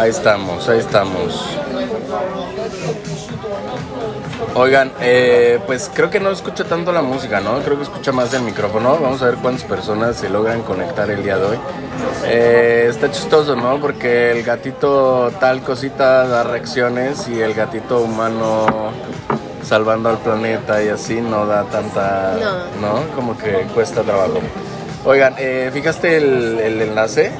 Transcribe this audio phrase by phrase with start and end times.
[0.00, 1.58] Ahí estamos, ahí estamos.
[4.54, 7.58] Oigan, eh, pues creo que no escucha tanto la música, ¿no?
[7.60, 8.98] Creo que escucha más el micrófono.
[8.98, 11.58] Vamos a ver cuántas personas se logran conectar el día de hoy.
[12.24, 13.78] Eh, está chistoso, ¿no?
[13.78, 18.92] Porque el gatito tal cosita da reacciones y el gatito humano
[19.62, 22.38] salvando al planeta y así no da tanta...
[22.80, 23.14] No.
[23.14, 24.40] Como que cuesta trabajo.
[25.04, 27.32] Oigan, eh, ¿fijaste el, el, enlace?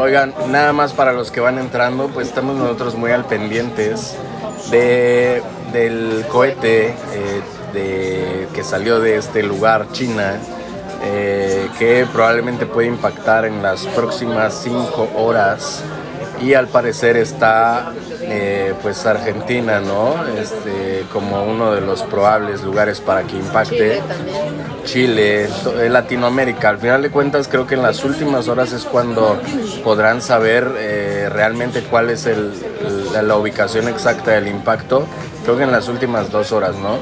[0.00, 4.16] Oigan, nada más para los que van entrando, pues estamos nosotros muy al pendientes
[4.70, 6.94] de del cohete eh,
[7.72, 10.38] de, que salió de este lugar, China,
[11.02, 15.82] eh, que probablemente puede impactar en las próximas cinco horas.
[16.40, 20.14] Y al parecer está eh, pues Argentina, ¿no?
[20.38, 24.00] Este, como uno de los probables lugares para que impacte.
[24.84, 26.68] Chile, Chile Latinoamérica.
[26.68, 29.40] Al final de cuentas creo que en las últimas horas es cuando
[29.84, 30.64] podrán saber
[31.32, 32.52] realmente cuál es el,
[33.12, 35.06] la ubicación exacta del impacto
[35.42, 36.98] creo que en las últimas dos horas, ¿no?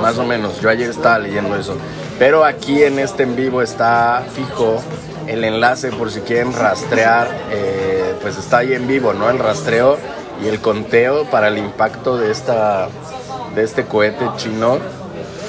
[0.00, 1.76] Más o menos, yo ayer estaba leyendo eso.
[2.18, 4.82] Pero aquí en este en vivo está fijo
[5.26, 9.30] el enlace por si quieren rastrear, eh, pues está ahí en vivo, ¿no?
[9.30, 9.98] El rastreo
[10.42, 12.88] y el conteo para el impacto de, esta,
[13.54, 14.78] de este cohete chino.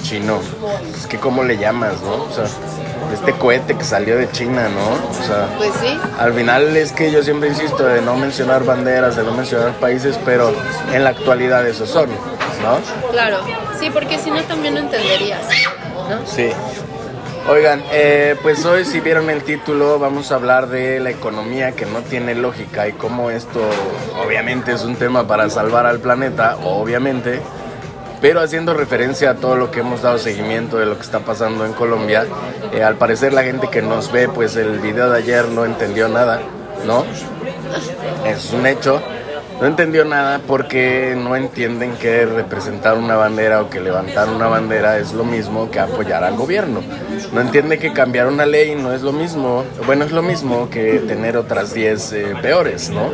[0.04, 0.40] Chino,
[0.96, 2.26] es que cómo le llamas, ¿no?
[2.26, 2.46] O sea,
[3.12, 5.10] este cohete que salió de China, ¿no?
[5.10, 6.00] O sea, pues sí.
[6.20, 10.20] Al final es que yo siempre insisto de no mencionar banderas, de no mencionar países,
[10.24, 10.54] pero
[10.94, 13.12] en la actualidad esos son, ¿no?
[13.12, 13.40] Claro,
[13.80, 15.42] sí, porque si no también no entenderías,
[16.08, 16.26] ¿no?
[16.28, 16.52] Sí.
[17.48, 21.86] Oigan, eh, pues hoy si vieron el título vamos a hablar de la economía que
[21.86, 23.62] no tiene lógica y cómo esto
[24.26, 27.40] obviamente es un tema para salvar al planeta, obviamente,
[28.20, 31.68] pero haciendo referencia a todo lo que hemos dado seguimiento de lo que está pasando
[31.68, 32.26] en Colombia,
[32.74, 36.08] eh, al parecer la gente que nos ve, pues el video de ayer no entendió
[36.08, 36.42] nada,
[36.88, 37.06] ¿no?
[38.26, 39.04] Es un hecho.
[39.60, 44.98] No entendió nada porque no entienden que representar una bandera o que levantar una bandera
[45.00, 46.82] es lo mismo que apoyar al gobierno.
[47.32, 51.00] No entiende que cambiar una ley no es lo mismo, bueno, es lo mismo que
[51.00, 53.10] tener otras 10 eh, peores, ¿no?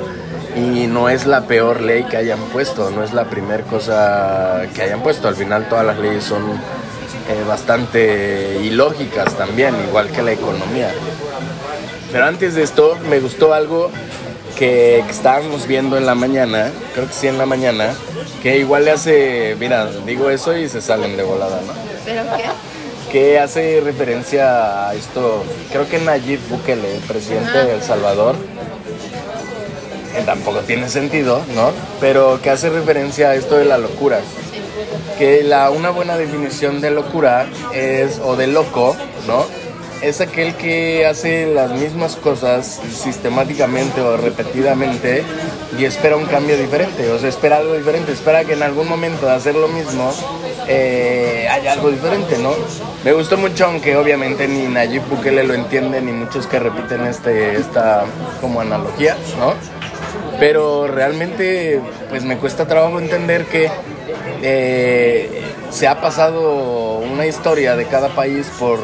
[0.56, 4.82] y no es la peor ley que hayan puesto, no es la primera cosa que
[4.82, 5.28] hayan puesto.
[5.28, 10.92] Al final todas las leyes son eh, bastante ilógicas también, igual que la economía.
[12.12, 13.92] Pero antes de esto me gustó algo
[14.62, 17.96] que, estábamos viendo en la mañana, creo que sí en la mañana,
[18.44, 21.74] que igual le hace, mira, digo eso y se salen de volada, ¿no?
[22.06, 22.44] ¿Pero qué?
[23.12, 28.36] Que hace referencia a esto, creo que Nayib Bukele, presidente de El Salvador,
[30.16, 31.72] que tampoco tiene sentido, ¿no?
[32.00, 34.20] Pero que hace referencia a esto de la locura.
[35.18, 38.96] Que la, una buena definición de locura es, o de loco,
[39.26, 39.44] ¿no?
[40.02, 45.24] Es aquel que hace las mismas cosas sistemáticamente o repetidamente
[45.78, 49.28] y espera un cambio diferente, o sea, espera algo diferente, espera que en algún momento
[49.28, 50.12] de hacer lo mismo
[50.68, 52.52] eh, haya algo diferente, ¿no?
[53.06, 57.56] Me gustó mucho, aunque obviamente ni Nayib Bukele lo entiende, ni muchos que repiten este,
[57.58, 58.06] esta
[58.42, 59.54] como analogía, ¿no?
[60.42, 61.80] pero realmente
[62.10, 63.70] pues me cuesta trabajo entender que
[64.42, 68.80] eh, se ha pasado una historia de cada país por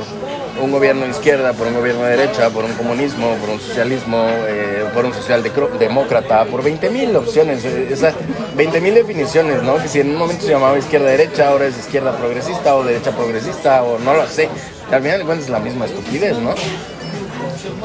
[0.62, 4.26] un gobierno de izquierda, por un gobierno de derecha, por un comunismo, por un socialismo,
[4.48, 8.14] eh, por un socialdemócrata, por 20.000 opciones, eh, esas
[8.56, 9.78] 20.000 definiciones, ¿no?
[9.78, 13.84] Que si en un momento se llamaba izquierda-derecha, ahora es izquierda progresista o derecha progresista
[13.84, 14.50] o no lo sé.
[14.92, 16.56] Al final de cuentas es la misma estupidez, ¿no?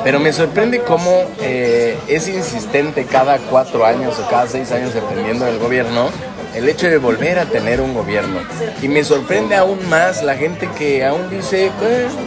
[0.05, 5.45] Pero me sorprende cómo eh, es insistente cada cuatro años o cada seis años, dependiendo
[5.45, 6.09] del gobierno,
[6.55, 8.41] el hecho de volver a tener un gobierno.
[8.81, 11.71] Y me sorprende aún más la gente que aún dice,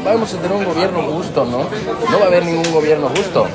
[0.03, 1.69] vamos a tener un gobierno justo, ¿no?
[2.09, 3.47] No va a haber ningún gobierno justo.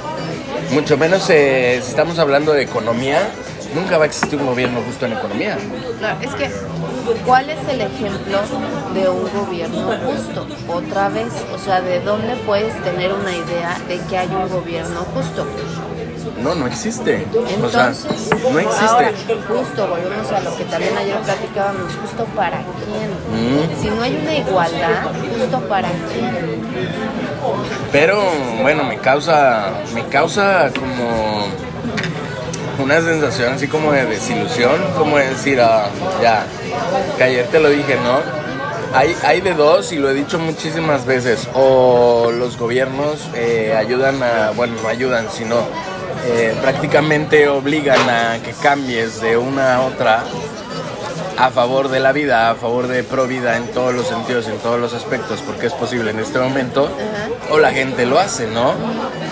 [0.72, 3.28] Mucho menos eh, si estamos hablando de economía,
[3.74, 5.58] nunca va a existir un gobierno justo en economía.
[5.98, 6.50] Claro, es que
[7.26, 8.38] ¿cuál es el ejemplo
[8.94, 10.46] de un gobierno justo?
[10.68, 15.00] Otra vez, o sea, ¿de dónde puedes tener una idea de que hay un gobierno
[15.14, 15.46] justo?
[16.42, 17.26] No, no existe.
[17.32, 18.06] Entonces,
[18.50, 18.86] no existe.
[18.86, 19.12] Ahora,
[19.48, 23.10] justo, volvemos a lo que también ayer platicábamos, justo para quién.
[23.30, 23.82] Mm.
[23.82, 26.60] Si no hay una igualdad, justo para quién.
[27.92, 28.22] Pero
[28.62, 31.46] bueno, me causa, me causa como
[32.82, 35.88] una sensación así como de desilusión, como de decir, ah,
[36.22, 36.44] ya,
[37.16, 38.20] que ayer te lo dije, ¿no?
[38.92, 44.22] Hay, hay de dos y lo he dicho muchísimas veces, o los gobiernos eh, ayudan
[44.22, 45.56] a, bueno, no ayudan, sino
[46.24, 50.24] eh, prácticamente obligan a que cambies de una a otra
[51.40, 54.58] a favor de la vida, a favor de pro vida en todos los sentidos, en
[54.58, 56.90] todos los aspectos, porque es posible en este momento,
[57.50, 58.74] o la gente lo hace, ¿no?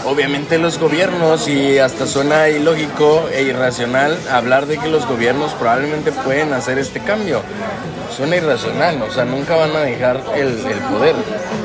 [0.07, 6.11] Obviamente los gobiernos, y hasta suena ilógico e irracional hablar de que los gobiernos probablemente
[6.11, 7.43] pueden hacer este cambio.
[8.17, 11.15] Suena irracional, o sea, nunca van a dejar el, el poder,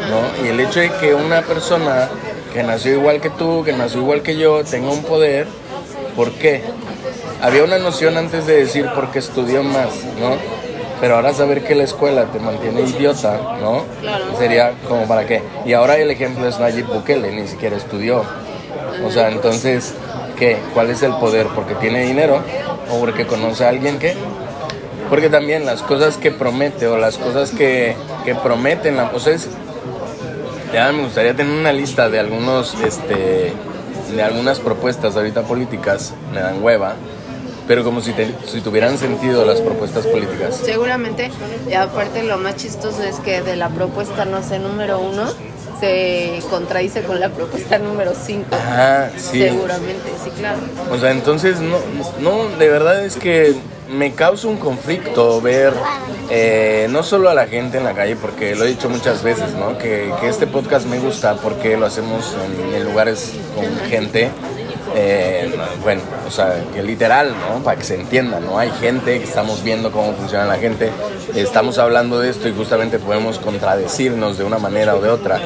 [0.10, 0.46] ¿no?
[0.46, 2.10] Y el hecho de que una persona
[2.54, 5.48] que nació igual que tú, que nació igual que yo, tenga un poder,
[6.16, 6.62] ¿por qué?
[7.42, 9.90] Había una noción antes de decir porque estudió más,
[10.20, 10.38] ¿no?
[11.02, 13.84] Pero ahora saber que la escuela te mantiene idiota, ¿no?
[14.38, 15.42] Sería como para qué.
[15.66, 18.24] Y ahora el ejemplo es Nayib Bukele, ni siquiera estudió.
[19.06, 19.94] O sea, entonces,
[20.38, 20.58] ¿qué?
[20.74, 21.48] ¿Cuál es el poder?
[21.48, 22.42] ¿Porque tiene dinero?
[22.90, 24.16] ¿O porque conoce a alguien que?
[25.10, 29.50] Porque también las cosas que promete o las cosas que, que prometen, la, pues es,
[30.74, 33.54] ya me gustaría tener una lista de algunos, este,
[34.16, 36.96] de algunas propuestas ahorita políticas, me dan hueva,
[37.68, 40.58] pero como si, te- si tuvieran sentido las propuestas políticas.
[40.64, 41.32] Seguramente,
[41.70, 45.26] y aparte lo más chistoso es que de la propuesta, no sé, número uno,
[45.80, 48.56] se contradice con la propuesta número cinco.
[48.56, 49.40] Ajá, sí.
[49.42, 50.60] Seguramente, sí, claro.
[50.92, 51.78] O sea, entonces, no,
[52.22, 53.54] no, de verdad es que
[53.92, 55.74] me causa un conflicto ver
[56.30, 59.54] eh, no solo a la gente en la calle, porque lo he dicho muchas veces,
[59.54, 59.78] ¿no?
[59.78, 64.30] Que, que este podcast me gusta porque lo hacemos en, en lugares con gente,
[64.96, 67.64] eh, bueno, o sea, que literal, ¿no?
[67.64, 68.60] Para que se entienda, ¿no?
[68.60, 70.92] Hay gente que estamos viendo cómo funciona la gente,
[71.36, 75.40] estamos hablando de esto y justamente podemos contradecirnos de una manera o de otra.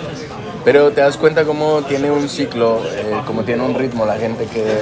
[0.66, 4.48] Pero te das cuenta cómo tiene un ciclo, eh, cómo tiene un ritmo la gente
[4.48, 4.82] que es,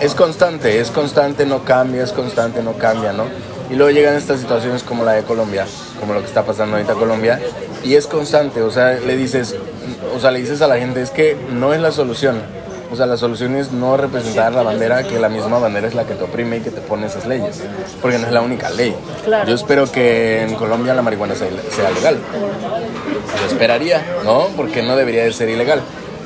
[0.00, 3.24] es constante, es constante, no cambia, es constante, no cambia, ¿no?
[3.70, 5.64] Y luego llegan estas situaciones como la de Colombia,
[6.00, 7.40] como lo que está pasando ahorita en Colombia,
[7.84, 9.54] y es constante, o sea, le dices,
[10.14, 12.42] o sea, le dices a la gente, es que no es la solución.
[12.92, 16.04] O sea, la solución es no representar la bandera, que la misma bandera es la
[16.04, 17.62] que te oprime y que te pone esas leyes,
[18.02, 18.96] porque no es la única ley.
[19.24, 19.48] Claro.
[19.48, 22.18] Yo espero que en Colombia la marihuana sea, sea legal.
[23.40, 24.48] Yo esperaría, ¿no?
[24.56, 25.80] Porque no debería de ser ilegal.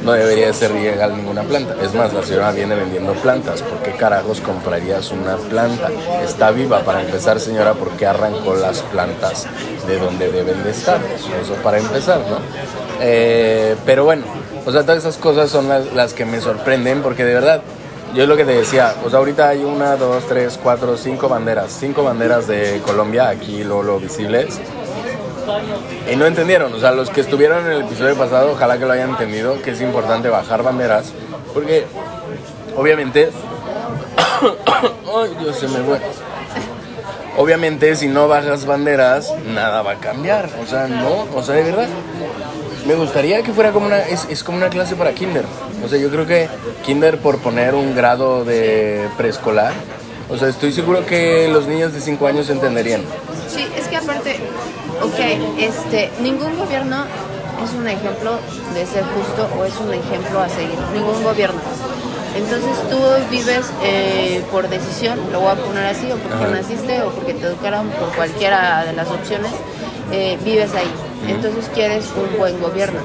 [0.05, 1.75] No debería de ser ilegal ninguna planta.
[1.83, 3.63] Es más, la señora viene vendiendo plantas.
[3.63, 5.91] ¿Por qué carajos comprarías una planta?
[6.23, 6.81] Está viva.
[6.81, 9.47] Para empezar, señora, ¿por qué arrancó las plantas
[9.87, 11.01] de donde deben de estar?
[11.43, 12.37] Eso para empezar, ¿no?
[13.01, 14.25] Eh, pero bueno,
[14.67, 17.63] o sea, todas esas cosas son las, que me sorprenden porque de verdad,
[18.15, 21.75] yo lo que te decía, pues ahorita hay una, dos, tres, cuatro, cinco banderas.
[21.81, 24.61] Cinco banderas de Colombia, aquí lo, lo visibles.
[26.11, 28.93] Y no entendieron, o sea, los que estuvieron en el episodio pasado, ojalá que lo
[28.93, 31.13] hayan entendido, que es importante bajar banderas,
[31.53, 31.87] porque
[32.77, 33.31] obviamente...
[34.37, 35.99] Ay, Dios, se me fue.
[37.37, 41.63] Obviamente, si no bajas banderas, nada va a cambiar, o sea, no, o sea, de
[41.65, 41.89] verdad.
[42.87, 45.45] Me gustaría que fuera como una, es, es como una clase para kinder.
[45.83, 46.49] O sea, yo creo que
[46.85, 49.73] kinder por poner un grado de preescolar,
[50.29, 53.03] o sea, estoy seguro que los niños de 5 años entenderían.
[53.49, 54.41] Sí, es que aparte,
[55.03, 55.19] ok,
[55.59, 57.05] este, ningún gobierno
[57.65, 58.39] es un ejemplo
[58.75, 60.79] de ser justo o es un ejemplo a seguir.
[60.93, 61.61] Ningún gobierno.
[62.37, 62.99] Entonces tú
[63.31, 66.49] vives eh, por decisión, lo voy a poner así, o porque Ajá.
[66.49, 69.53] naciste o porque te educaron por cualquiera de las opciones,
[70.11, 70.91] eh, vives ahí.
[71.29, 73.01] Entonces quieres un buen gobierno.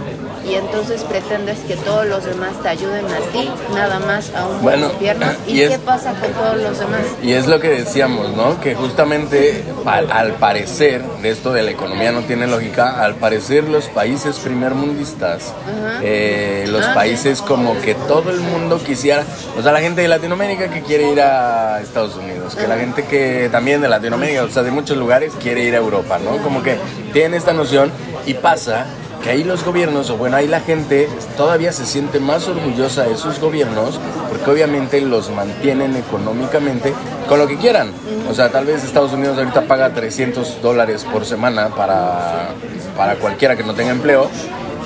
[0.50, 4.62] Y entonces pretendes que todos los demás te ayuden a ti, nada más a un
[4.64, 5.28] buen Bueno, gobierno.
[5.46, 7.02] ¿Y, y es- qué pasa con todos los demás?
[7.22, 8.60] Y es lo que decíamos, ¿no?
[8.60, 13.86] Que justamente al parecer, de esto de la economía no tiene lógica, al parecer los
[13.90, 15.54] países primermundistas,
[16.02, 19.24] eh, los Ah, países como que todo el mundo quisiera,
[19.58, 23.04] o sea, la gente de Latinoamérica que quiere ir a Estados Unidos, que la gente
[23.06, 26.38] que también de Latinoamérica, o sea, de muchos lugares quiere ir a Europa, ¿no?
[26.42, 26.78] Como que
[27.14, 27.92] tienen esta noción
[28.26, 28.86] y pasa
[29.24, 33.18] que ahí los gobiernos, o bueno, ahí la gente todavía se siente más orgullosa de
[33.18, 34.00] sus gobiernos
[34.30, 36.94] porque obviamente los mantienen económicamente
[37.28, 37.92] con lo que quieran.
[38.30, 42.50] O sea, tal vez Estados Unidos ahorita paga 300 dólares por semana para,
[42.96, 44.30] para cualquiera que no tenga empleo.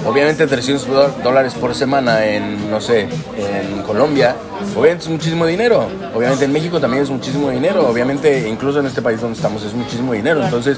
[0.06, 3.02] Obviamente 300 do- dólares por semana en, no sé,
[3.38, 4.36] en Colombia,
[4.76, 5.88] obviamente es muchísimo dinero.
[6.14, 7.88] Obviamente en México también es muchísimo dinero.
[7.88, 10.44] Obviamente incluso en este país donde estamos es muchísimo dinero.
[10.44, 10.78] Entonces,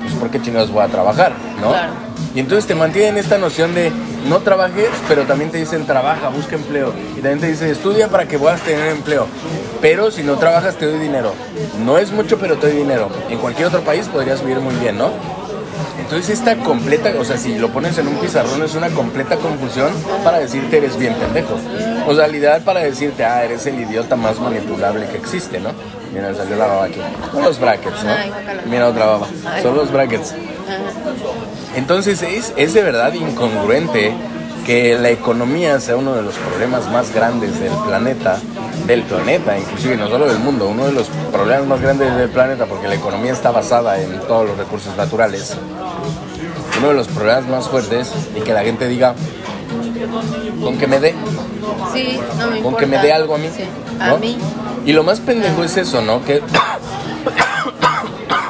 [0.00, 1.32] pues ¿por qué chingados voy a trabajar?
[1.60, 1.68] ¿no?
[1.70, 1.92] Claro.
[2.34, 3.92] Y entonces te mantienen esta noción de
[4.28, 6.92] no trabajes, pero también te dicen trabaja, busca empleo.
[7.12, 9.26] Y también te dicen estudia para que puedas tener empleo.
[9.80, 11.32] Pero si no trabajas te doy dinero.
[11.84, 13.08] No es mucho, pero te doy dinero.
[13.28, 15.10] En cualquier otro país podrías vivir muy bien, ¿no?
[16.04, 19.90] Entonces esta completa, o sea, si lo pones en un pizarrón es una completa confusión
[20.22, 21.56] para decirte eres bien pendejo.
[22.06, 25.70] O sea, ideal para decirte, ah, eres el idiota más manipulable que existe, ¿no?
[26.12, 27.00] Mira, salió la baba aquí.
[27.32, 28.12] Son los brackets, ¿no?
[28.70, 29.26] Mira otra baba.
[29.62, 30.34] Son los brackets.
[31.74, 34.12] Entonces es, es de verdad incongruente
[34.66, 38.38] que la economía sea uno de los problemas más grandes del planeta,
[38.86, 42.66] del planeta, inclusive no solo del mundo, uno de los problemas más grandes del planeta,
[42.66, 45.56] porque la economía está basada en todos los recursos naturales,
[46.84, 49.14] uno de los problemas más fuertes y que la gente diga,
[50.62, 51.14] con que me dé,
[51.94, 53.48] Sí, no me con que me dé algo a mí.
[53.54, 53.64] Sí,
[53.98, 54.16] ¿no?
[54.16, 54.36] A mí.
[54.84, 56.22] Y lo más pendejo es eso, ¿no?
[56.24, 56.42] Que...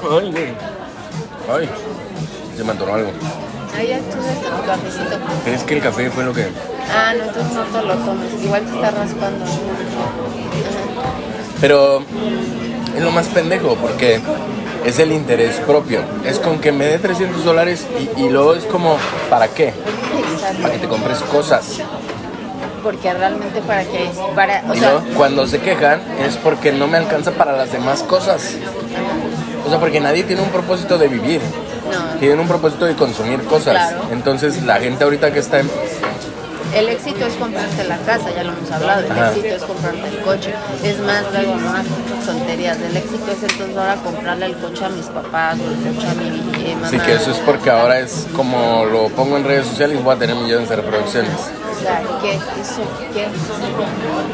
[0.02, 0.54] Ay, güey.
[1.48, 1.68] Ay,
[2.56, 3.10] se me atoró algo.
[3.76, 5.16] Ahí ya tú tu cafecito.
[5.44, 6.48] ¿Crees que el café fue lo que...?
[6.92, 8.42] Ah, no, entonces no te lo tomes.
[8.42, 9.44] Igual te está raspando.
[9.44, 9.52] Ajá.
[11.60, 12.02] Pero
[12.96, 14.20] es lo más pendejo porque
[14.84, 16.00] es el interés propio.
[16.24, 17.86] Es con que me dé 300 dólares
[18.16, 18.96] y, y luego es como,
[19.30, 19.68] ¿para qué?
[19.68, 20.62] Exacto.
[20.62, 21.80] Para que te compres cosas.
[22.82, 24.16] Porque realmente para qué es.
[24.34, 27.72] Para, o Y sea, luego, cuando se quejan es porque no me alcanza para las
[27.72, 28.56] demás cosas.
[29.66, 31.40] O sea, porque nadie tiene un propósito de vivir.
[31.90, 32.18] no.
[32.20, 33.72] Tienen un propósito de consumir cosas.
[33.74, 34.02] Claro.
[34.12, 35.70] Entonces la gente ahorita que está en...
[36.72, 39.04] El éxito es comprarte la casa, ya lo hemos hablado.
[39.04, 39.28] El Ajá.
[39.30, 40.54] éxito es comprarte el coche.
[40.82, 41.86] Es más, luego no hagas
[42.26, 42.78] tonterías.
[42.80, 46.14] El éxito es entonces ahora comprarle el coche a mis papás o el coche a
[46.14, 46.28] mi
[46.64, 46.86] eh, mamá.
[46.88, 50.18] Así que eso es porque ahora es como lo pongo en redes sociales, voy a
[50.18, 51.30] tener millones de reproducciones.
[51.32, 52.34] O sea, ¿qué?
[52.34, 53.26] ¿Eso qué?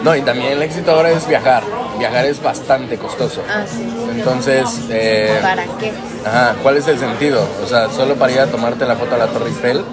[0.05, 1.63] No, y también el éxito ahora es viajar.
[1.99, 3.43] Viajar es bastante costoso.
[3.49, 3.87] Ah, sí.
[4.13, 5.93] Entonces, eh, ¿Para qué?
[6.25, 7.47] ajá, ¿cuál es el sentido?
[7.63, 9.85] O sea, solo para ir a tomarte la foto a la Torre Eiffel,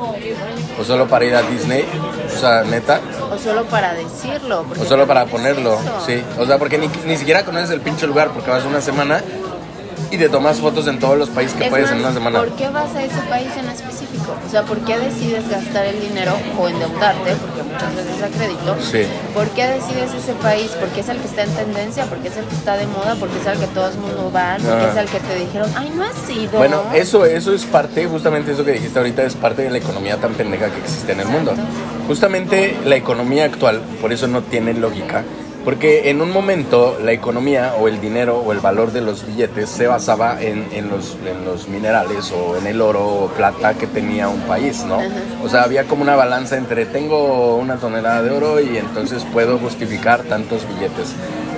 [0.79, 1.86] o solo para ir a Disney,
[2.36, 3.00] o sea, neta,
[3.31, 4.65] O solo para decirlo.
[4.79, 6.24] o solo para es ponerlo, sí.
[6.38, 9.22] O sea, porque ni, ni siquiera conoces el pinche lugar, porque vas una semana
[10.12, 12.39] y te tomas fotos en todos los países que Es puedes más, en una semana.
[12.39, 13.96] ¿Por qué vas a ese país en específico?
[14.46, 17.36] O sea, ¿por qué decides gastar el dinero o endeudarte?
[17.36, 18.75] Porque muchas veces a crédito.
[18.81, 19.03] Sí.
[19.34, 20.72] ¿Por qué decides ese país?
[20.79, 23.38] Porque es el que está en tendencia, porque es el que está de moda, porque
[23.39, 24.89] es el que todo el mundo va, porque Ah.
[24.91, 26.57] es el que te dijeron, ay, no has ido.
[26.57, 30.17] Bueno, eso, eso es parte, justamente eso que dijiste ahorita, es parte de la economía
[30.17, 31.53] tan pendeja que existe en el mundo.
[32.07, 35.24] Justamente la economía actual, por eso no tiene lógica,
[35.67, 39.69] porque en un momento la economía o el dinero o el valor de los billetes
[39.69, 43.86] se basaba en, en los, en los minerales o en el oro o plata que
[43.86, 44.95] tenía un país, ¿no?
[44.95, 45.09] Ajá.
[45.43, 49.57] O sea, había como una balanza entre tengo una tonelada de oro y entonces puedo
[49.57, 51.13] justificar tantos billetes.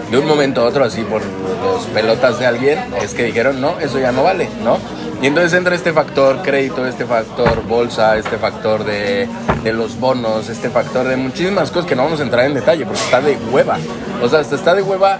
[0.09, 3.79] De un momento a otro, así por los pelotas de alguien, es que dijeron, no,
[3.79, 4.79] eso ya no vale, ¿no?
[5.21, 9.27] Y entonces entra este factor crédito, este factor bolsa, este factor de,
[9.63, 12.85] de los bonos, este factor de muchísimas cosas que no vamos a entrar en detalle
[12.85, 13.77] porque está de hueva.
[14.23, 15.19] O sea, hasta está de hueva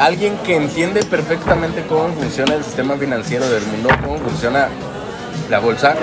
[0.00, 4.68] alguien que entiende perfectamente cómo funciona el sistema financiero del mundo, cómo funciona
[5.48, 5.94] la bolsa,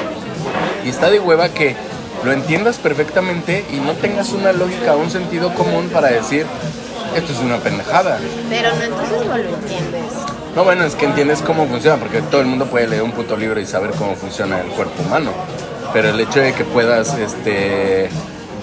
[0.86, 1.76] y está de hueva que
[2.24, 6.46] lo entiendas perfectamente y no tengas una lógica un sentido común para decir,
[7.16, 8.20] esto es una pendejada.
[8.50, 10.43] Pero no, entonces no lo entiendes.
[10.56, 13.36] No, bueno, es que entiendes cómo funciona, porque todo el mundo puede leer un puto
[13.36, 15.32] libro y saber cómo funciona el cuerpo humano.
[15.94, 18.10] Pero el hecho de que puedas, este...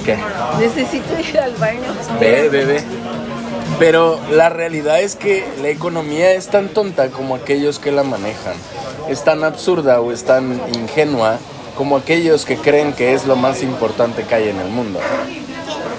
[0.05, 0.17] ¿Qué?
[0.59, 1.83] Necesito ir al baño.
[2.21, 2.83] Ve, ve, ve.
[3.79, 8.55] Pero la realidad es que la economía es tan tonta como aquellos que la manejan.
[9.09, 11.39] Es tan absurda o es tan ingenua
[11.77, 15.01] como aquellos que creen que es lo más importante que hay en el mundo.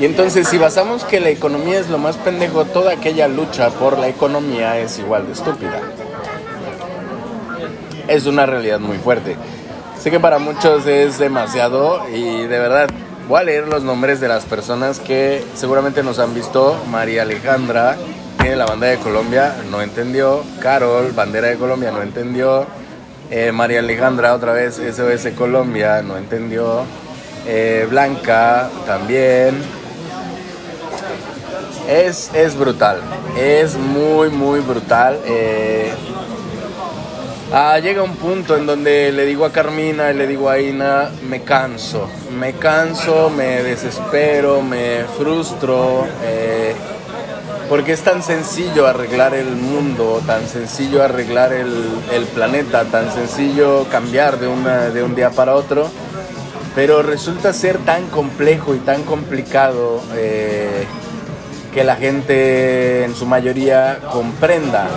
[0.02, 4.00] Y entonces si basamos que la economía es lo más pendejo, toda aquella lucha por
[4.00, 5.80] la economía es igual de estúpida.
[8.08, 9.36] Es una realidad muy fuerte.
[10.00, 12.90] Sé que para muchos es demasiado y de verdad
[13.30, 16.76] voy a leer los nombres de las personas que seguramente nos han visto.
[16.90, 17.96] María Alejandra,
[18.40, 20.44] tiene la bandera de Colombia, no entendió.
[20.60, 22.66] Carol, bandera de Colombia, no entendió.
[23.30, 26.86] Eh, María Alejandra, otra vez SOS Colombia, no entendió.
[27.46, 29.81] Eh, Blanca, también.
[31.88, 33.02] Es, es brutal,
[33.38, 35.20] es muy, muy brutal.
[35.26, 35.92] Eh,
[37.52, 41.12] ah, llega un punto en donde le digo a Carmina y le digo a Ina,
[41.28, 42.08] me canso,
[42.40, 46.74] me canso, me desespero, me frustro, eh,
[47.68, 51.74] porque es tan sencillo arreglar el mundo, tan sencillo arreglar el,
[52.14, 55.90] el planeta, tan sencillo cambiar de, una, de un día para otro,
[56.74, 60.02] pero resulta ser tan complejo y tan complicado.
[60.16, 60.86] eh,
[61.74, 64.88] que la gente en su mayoría comprenda,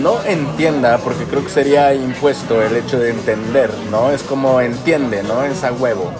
[0.00, 4.10] no entienda, porque creo que sería impuesto el hecho de entender, ¿no?
[4.10, 5.42] Es como entiende, ¿no?
[5.44, 6.10] Es a huevo.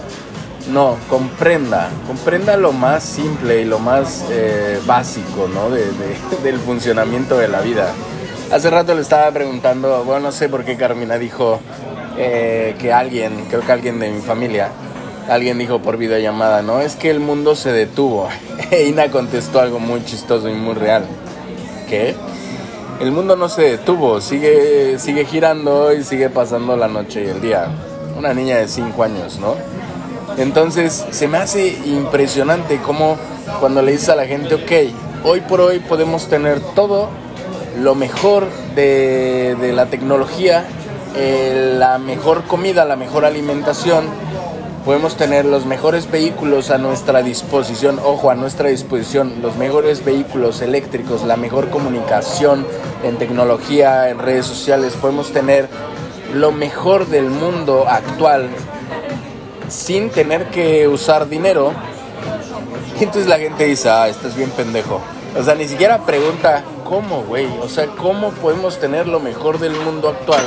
[0.71, 5.69] No, comprenda, comprenda lo más simple y lo más eh, básico, ¿no?
[5.69, 7.91] De- de- del funcionamiento de la vida.
[8.51, 11.59] Hace rato le estaba preguntando, bueno, no sé por qué Carmina dijo
[12.17, 14.69] eh, que alguien, creo que alguien de mi familia,
[15.29, 18.27] alguien dijo por videollamada, no, es que el mundo se detuvo.
[18.71, 21.05] E Ina contestó algo muy chistoso y muy real.
[21.87, 22.15] ¿Qué?
[22.99, 27.41] El mundo no se detuvo, sigue, sigue girando y sigue pasando la noche y el
[27.41, 27.67] día.
[28.17, 29.55] Una niña de 5 años, ¿no?
[30.37, 33.17] Entonces se me hace impresionante cómo
[33.59, 37.09] cuando le dices a la gente, ok, hoy por hoy podemos tener todo
[37.79, 40.65] lo mejor de, la tecnología,
[41.15, 44.05] eh, la mejor comida, la mejor alimentación,
[44.85, 50.61] podemos tener los mejores vehículos a nuestra disposición, ojo, a nuestra disposición, los mejores vehículos
[50.61, 52.65] eléctricos, la mejor comunicación
[53.03, 55.69] en tecnología, en redes sociales, podemos tener
[56.33, 58.49] lo mejor del mundo actual
[59.69, 61.71] sin tener que usar dinero.
[62.99, 65.01] Y entonces la gente dice, ah, estás bien pendejo.
[65.37, 67.47] O sea, ni siquiera pregunta, ¿cómo, güey?
[67.61, 70.43] O sea, ¿cómo podemos tener lo mejor del mundo actual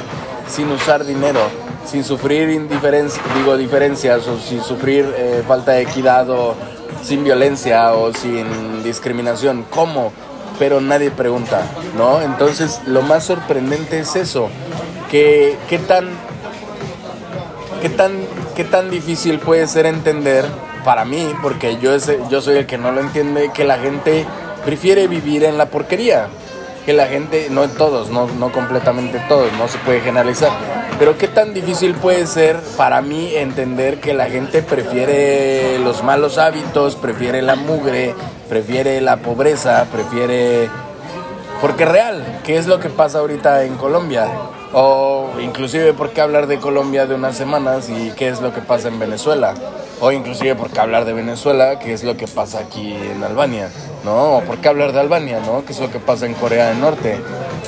[0.48, 1.40] sin usar dinero?
[1.86, 6.54] Sin sufrir indiferencia, digo, diferencias o sin sufrir eh, falta de equidad o
[7.02, 9.64] sin violencia o sin discriminación.
[9.70, 10.12] ¿Cómo?
[10.58, 11.62] Pero nadie pregunta,
[11.96, 12.20] ¿no?
[12.22, 14.48] Entonces, lo más sorprendente es eso.
[15.10, 16.08] Que, ¿Qué tan
[17.82, 18.12] ¿Qué tan,
[18.56, 20.44] ¿Qué tan difícil puede ser entender
[20.84, 21.96] para mí, porque yo,
[22.28, 24.24] yo soy el que no lo entiende, que la gente
[24.64, 26.28] prefiere vivir en la porquería?
[26.84, 30.50] Que la gente, no todos, no, no completamente todos, no se puede generalizar,
[30.98, 36.38] pero qué tan difícil puede ser para mí entender que la gente prefiere los malos
[36.38, 38.14] hábitos, prefiere la mugre,
[38.48, 40.68] prefiere la pobreza, prefiere...
[41.60, 44.28] Porque real, ¿qué es lo que pasa ahorita en Colombia?
[44.72, 48.60] O inclusive por qué hablar de Colombia de unas semanas y qué es lo que
[48.60, 49.54] pasa en Venezuela.
[50.00, 53.70] O inclusive por qué hablar de Venezuela, qué es lo que pasa aquí en Albania.
[54.04, 54.36] ¿No?
[54.36, 55.64] O por qué hablar de Albania, ¿no?
[55.64, 57.18] ¿Qué es lo que pasa en Corea del Norte?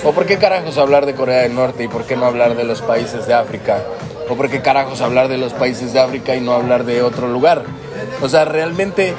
[0.05, 2.65] O por qué carajos hablar de Corea del Norte y por qué no hablar de
[2.65, 3.83] los países de África.
[4.29, 7.29] O por qué carajos hablar de los países de África y no hablar de otro
[7.29, 7.63] lugar.
[8.21, 9.15] O sea, realmente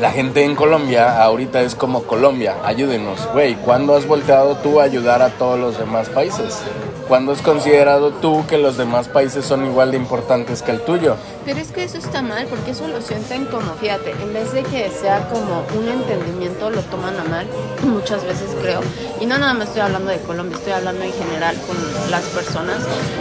[0.00, 4.84] la gente en Colombia ahorita es como Colombia, ayúdenos, güey, ¿cuándo has volteado tú a
[4.84, 6.60] ayudar a todos los demás países?
[7.08, 11.16] ¿Cuándo has considerado tú que los demás países son igual de importantes que el tuyo?
[11.44, 14.64] Pero es que eso está mal, porque eso lo sienten como, fíjate, en vez de
[14.64, 17.46] que sea como un entendimiento, lo toman a mal,
[17.84, 18.80] muchas veces creo.
[19.20, 22.78] Y no nada más estoy hablando de Colombia, estoy hablando en general con las personas,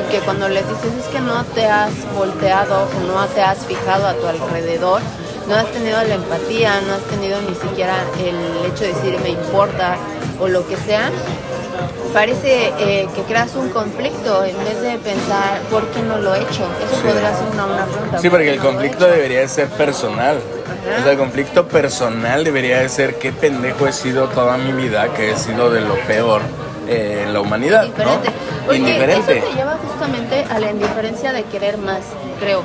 [0.09, 4.07] que cuando les dices es que no te has volteado o no te has fijado
[4.07, 5.01] a tu alrededor,
[5.47, 9.29] no has tenido la empatía, no has tenido ni siquiera el hecho de decir me
[9.29, 9.97] importa
[10.39, 11.11] o lo que sea,
[12.13, 16.39] parece eh, que creas un conflicto en vez de pensar por qué no lo he
[16.39, 16.67] hecho.
[16.83, 18.19] Eso podría ser una, una pregunta.
[18.19, 20.39] Sí, porque el conflicto debería de ser personal.
[20.99, 25.13] O sea, el conflicto personal debería de ser qué pendejo he sido toda mi vida,
[25.13, 26.41] que he sido de lo peor
[26.87, 27.85] eh, en la humanidad.
[27.85, 28.29] Indiferente.
[28.65, 28.73] ¿no?
[28.73, 29.37] Indiferente.
[29.37, 32.01] Eso te lleva justamente a la indiferencia de querer más,
[32.39, 32.63] creo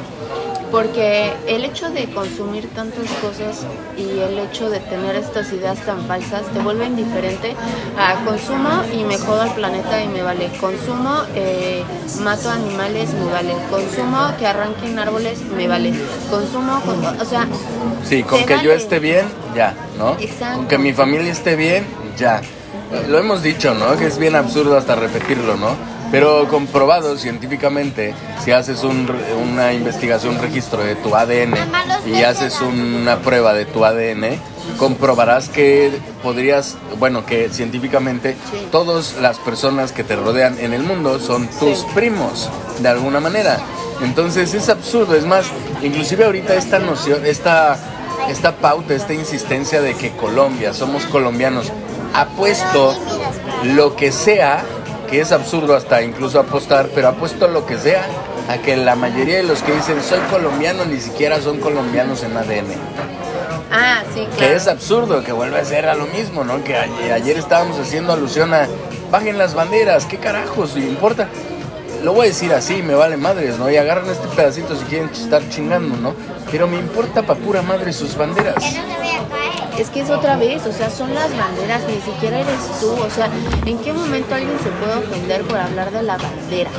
[0.70, 6.06] porque el hecho de consumir tantas cosas y el hecho de tener estas ideas tan
[6.06, 7.54] falsas te vuelve indiferente
[7.98, 11.82] a consumo y me jodo al planeta y me vale, consumo, eh,
[12.22, 15.92] mato animales, me vale, consumo que arranquen árboles, me vale,
[16.30, 16.80] consumo,
[17.20, 17.46] o sea...
[18.04, 20.16] Sí, con que yo esté bien, ya, ¿no?
[20.20, 20.58] Exacto.
[20.58, 21.84] Con que mi familia esté bien,
[22.16, 22.40] ya.
[23.08, 23.96] Lo hemos dicho, ¿no?
[23.96, 25.89] Que es bien absurdo hasta repetirlo, ¿no?
[26.10, 31.54] Pero comprobado científicamente, si haces una investigación, un registro de tu ADN
[32.04, 34.40] y haces una prueba de tu ADN,
[34.76, 35.92] comprobarás que
[36.22, 38.36] podrías, bueno, que científicamente
[38.72, 43.58] todas las personas que te rodean en el mundo son tus primos, de alguna manera.
[44.02, 45.46] Entonces es absurdo, es más,
[45.82, 47.78] inclusive ahorita esta noción, esta,
[48.28, 51.70] esta pauta, esta insistencia de que Colombia, somos colombianos,
[52.14, 52.96] ha puesto
[53.62, 54.64] lo que sea
[55.10, 58.06] que es absurdo hasta incluso apostar, pero apuesto lo que sea
[58.48, 62.36] a que la mayoría de los que dicen soy colombiano ni siquiera son colombianos en
[62.36, 62.74] ADN.
[63.72, 64.36] Ah, sí, claro.
[64.38, 66.62] Que es absurdo, que vuelve a ser a lo mismo, ¿no?
[66.62, 68.68] Que ayer, estábamos haciendo alusión a
[69.10, 70.76] bajen las banderas, ¿qué carajos?
[70.76, 71.28] importa?
[72.04, 73.70] Lo voy a decir así, me vale madres, ¿no?
[73.70, 76.14] Y agarran este pedacito si quieren estar chingando, ¿no?
[76.50, 78.64] Pero me importa pa' pura madre sus banderas
[79.80, 83.08] es que es otra vez, o sea, son las banderas, ni siquiera eres tú, o
[83.08, 83.30] sea,
[83.64, 86.70] ¿en qué momento alguien se puede ofender por hablar de la bandera?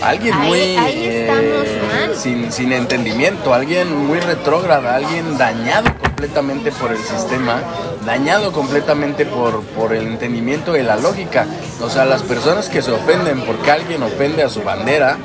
[0.00, 7.60] Alguien muy eh, Sin, sin entendimiento, alguien muy retrógrada, alguien dañado completamente por el sistema,
[8.06, 11.46] dañado completamente por, por el entendimiento de la lógica.
[11.82, 15.18] O sea, las personas que se ofenden porque alguien ofende a su bandera,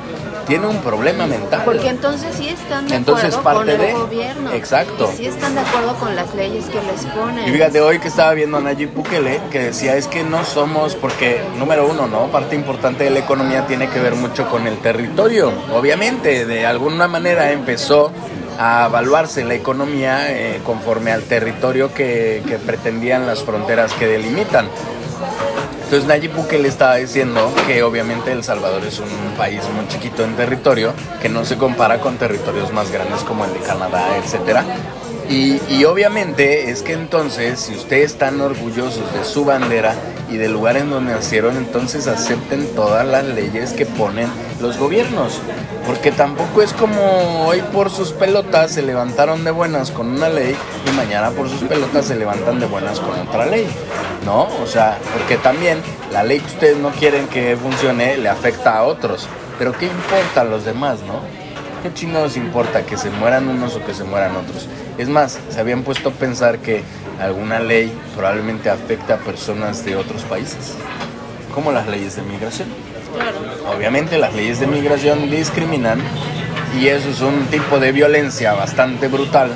[0.46, 1.62] tiene un problema mental.
[1.64, 4.52] Porque entonces sí están de acuerdo con el gobierno.
[4.52, 5.10] Exacto.
[5.12, 7.48] Y sí están de acuerdo con las leyes que les ponen.
[7.48, 10.94] Y fíjate, hoy que estaba viendo a Nayib Bukele, que decía, es que no somos,
[10.94, 12.26] porque número uno, ¿no?
[12.28, 15.52] Parte importante de la economía tiene que ver mucho con el territorio.
[15.74, 18.10] Obviamente, de alguna manera empezó
[18.58, 24.66] a evaluarse la economía eh, conforme al territorio que, que pretendían las fronteras que delimitan.
[25.90, 30.36] Entonces Nayib Bukele estaba diciendo que obviamente El Salvador es un país muy chiquito en
[30.36, 34.64] territorio, que no se compara con territorios más grandes como el de Canadá, etcétera.
[35.28, 39.96] Y, y, obviamente es que entonces, si ustedes están orgullosos de su bandera
[40.30, 44.28] y del lugar en donde nacieron, entonces acepten todas las leyes que ponen
[44.60, 45.40] los gobiernos.
[45.86, 50.54] Porque tampoco es como hoy por sus pelotas se levantaron de buenas con una ley
[50.86, 53.66] y mañana por sus pelotas se levantan de buenas con otra ley.
[54.24, 54.48] ¿No?
[54.62, 58.84] O sea, porque también la ley que ustedes no quieren que funcione le afecta a
[58.84, 59.26] otros.
[59.58, 61.20] Pero ¿qué importa a los demás, no?
[61.82, 64.68] ¿Qué chingados importa que se mueran unos o que se mueran otros?
[65.00, 66.82] Es más, se habían puesto a pensar que
[67.18, 70.74] alguna ley probablemente afecta a personas de otros países,
[71.54, 72.68] como las leyes de migración.
[73.74, 76.02] Obviamente las leyes de migración discriminan
[76.78, 79.50] y eso es un tipo de violencia bastante brutal,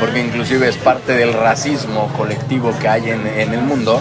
[0.00, 4.00] porque inclusive es parte del racismo colectivo que hay en, en el mundo,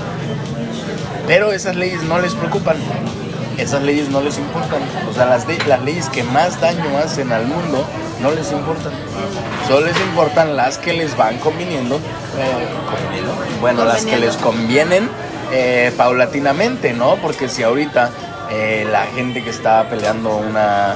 [1.28, 2.78] pero esas leyes no les preocupan
[3.58, 4.82] esas leyes no les importan.
[5.10, 7.86] O sea, las, las leyes que más daño hacen al mundo
[8.26, 8.92] no les importan.
[9.68, 11.98] Solo les importan las que les van conviniendo.
[11.98, 12.00] Eh,
[13.62, 15.08] bueno, las que les convienen
[15.52, 17.18] eh, paulatinamente, ¿no?
[17.18, 18.10] Porque si ahorita
[18.52, 20.96] eh, la gente que está peleando una...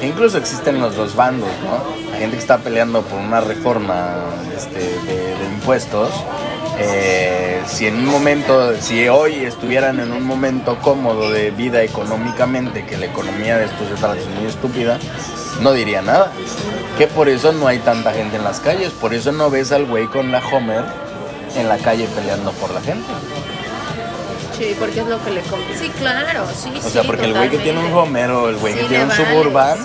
[0.00, 2.10] que incluso existen los dos bandos, ¿no?
[2.12, 4.16] La gente que está peleando por una reforma
[4.56, 6.10] este, de, de impuestos,
[6.78, 12.86] eh, si en un momento, si hoy estuvieran en un momento cómodo de vida económicamente,
[12.86, 14.98] que la economía de estos estados es muy estúpida,
[15.60, 16.32] no diría nada.
[16.98, 19.86] Que por eso no hay tanta gente en las calles, por eso no ves al
[19.86, 20.84] güey con la Homer
[21.56, 23.06] en la calle peleando por la gente.
[24.56, 25.78] Sí, porque es lo que le compra.
[25.78, 28.74] Sí, claro, sí, O sea, porque el güey que tiene un Homer o el güey
[28.74, 29.78] que tiene un Suburban,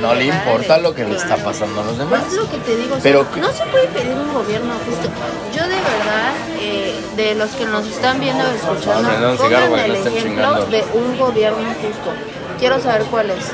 [0.00, 2.22] no le, importa lo que le está pasando a los demás.
[2.22, 5.08] Pues es lo que te digo, Pero no se puede pedir un gobierno justo.
[5.54, 9.94] Yo de verdad, eh, de los que nos están viendo y escuchando, no, pongan el
[9.94, 12.12] ejemplo de un gobierno justo.
[12.58, 13.52] Quiero saber cuál es.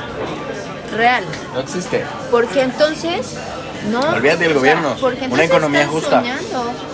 [0.95, 1.23] Real.
[1.53, 2.03] No existe.
[2.31, 3.35] Porque entonces
[3.91, 3.99] no.
[3.99, 4.95] Olvídate del gobierno.
[5.29, 6.23] una economía justa.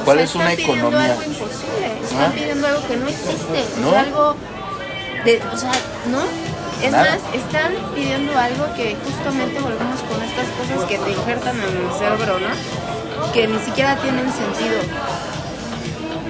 [0.06, 1.06] ¿Cuál es una economía?
[1.06, 2.02] Algo imposible.
[2.04, 3.66] Están pidiendo algo que no existe.
[3.82, 3.96] ¿No?
[3.96, 4.36] algo
[5.26, 5.72] de, o sea,
[6.08, 6.22] ¿no?
[6.84, 11.64] Es más, están pidiendo algo que justamente volvemos con estas cosas que te injertan en
[11.64, 13.32] el cerebro, ¿no?
[13.34, 14.80] Que ni siquiera tienen sentido.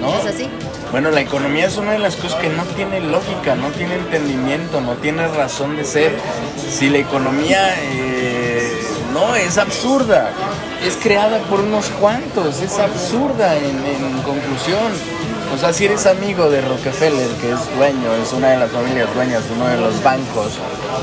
[0.00, 0.18] ¿No?
[0.18, 0.48] ¿Es así?
[0.90, 4.80] Bueno, la economía es una de las cosas que no tiene lógica, no tiene entendimiento,
[4.80, 6.16] no tiene razón de ser.
[6.56, 8.72] Si la economía eh,
[9.12, 10.30] no es absurda,
[10.84, 14.92] es creada por unos cuantos, es absurda en, en conclusión.
[15.54, 19.12] O sea, si eres amigo de Rockefeller, que es dueño, es una de las familias
[19.14, 20.52] dueñas de uno de los bancos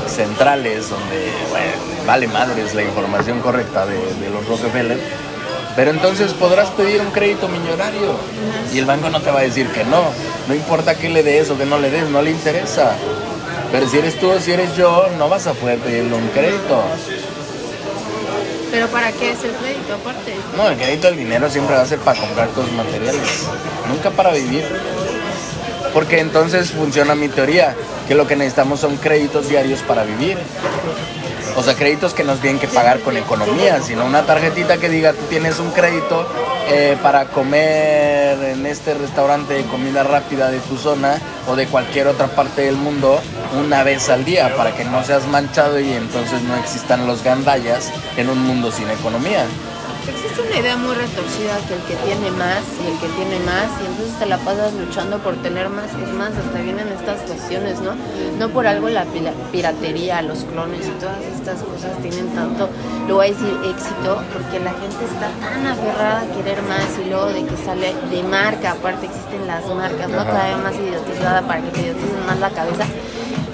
[0.06, 1.72] centrales, donde, bueno,
[2.06, 4.98] vale madres la información correcta de, de los Rockefeller,
[5.78, 8.16] pero entonces podrás pedir un crédito millonario
[8.74, 10.06] y el banco no te va a decir que no.
[10.48, 12.96] No importa que le des o que no le des, no le interesa.
[13.70, 16.82] Pero si eres tú o si eres yo, no vas a poder pedirle un crédito.
[18.72, 20.34] ¿Pero para qué es el crédito aparte?
[20.56, 23.46] No, el crédito, el dinero siempre va a ser para comprar cosas materiales,
[23.88, 24.64] nunca para vivir.
[25.94, 27.76] Porque entonces funciona mi teoría,
[28.08, 30.38] que lo que necesitamos son créditos diarios para vivir.
[31.58, 35.12] O sea, créditos que nos tienen que pagar con economía, sino una tarjetita que diga
[35.12, 36.24] tú tienes un crédito
[36.68, 41.18] eh, para comer en este restaurante de comida rápida de tu zona
[41.48, 43.18] o de cualquier otra parte del mundo
[43.58, 47.90] una vez al día para que no seas manchado y entonces no existan los gandallas
[48.16, 49.44] en un mundo sin economía.
[50.08, 53.68] Existe una idea muy retorcida que el que tiene más y el que tiene más
[53.82, 55.90] y entonces te la pasas luchando por tener más.
[55.92, 57.92] Es más, hasta vienen estas cuestiones, ¿no?
[58.38, 59.04] No por algo la
[59.52, 62.68] piratería, los clones y todas estas cosas tienen tanto,
[63.06, 67.08] lo voy a decir, éxito, porque la gente está tan aferrada a querer más y
[67.08, 70.24] luego de que sale de marca, aparte existen las marcas, ¿no?
[70.24, 72.86] Cada vez más idiotizada para que te idioticen más la cabeza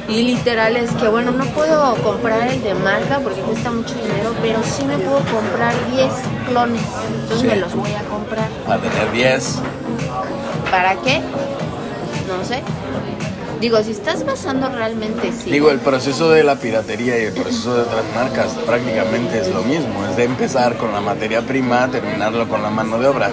[0.08, 4.34] y literal es que, bueno, no puedo comprar el de marca porque cuesta mucho dinero,
[4.42, 6.08] pero sí me puedo comprar 10
[6.48, 6.82] clones.
[7.22, 8.48] Entonces me los voy a comprar.
[8.66, 9.58] Para tener 10.
[10.70, 11.20] ¿Para qué?
[12.28, 12.62] No sé.
[13.60, 15.50] Digo, si estás basando realmente sí.
[15.50, 19.62] Digo, el proceso de la piratería y el proceso de otras marcas prácticamente es lo
[19.62, 20.04] mismo.
[20.06, 23.30] Es de empezar con la materia prima, terminarlo con la mano de obra.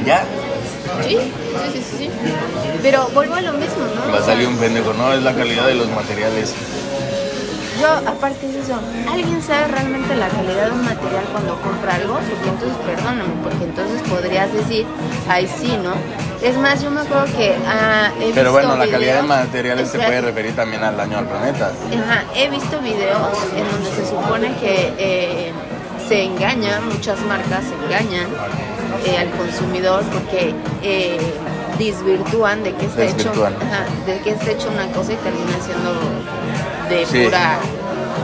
[0.00, 0.24] Y ya.
[1.06, 2.10] Sí, sí, sí, sí.
[2.82, 3.84] Pero vuelvo a lo mismo.
[4.14, 6.54] Va a salir un pendejo, no, es la calidad de los materiales.
[7.80, 8.78] Yo, aparte de eso,
[9.10, 12.14] ¿alguien sabe realmente la calidad de un material cuando compra algo?
[12.14, 14.86] Porque entonces, perdóname, porque entonces podrías decir,
[15.28, 15.94] ay sí, ¿no?
[16.46, 19.98] Es más, yo me acuerdo que ah, he Pero bueno, la calidad de materiales se
[19.98, 21.72] puede referir también al daño al planeta.
[21.92, 25.52] Ajá, he visto videos en donde se supone que eh,
[26.08, 28.28] se engaña, muchas marcas se engañan
[29.06, 30.54] eh, al consumidor porque...
[30.82, 31.18] Eh,
[31.78, 35.92] desvirtúan de que esté hecho ajá, de que esté hecho una cosa y termina siendo
[36.88, 37.24] de Sí.
[37.24, 37.58] pura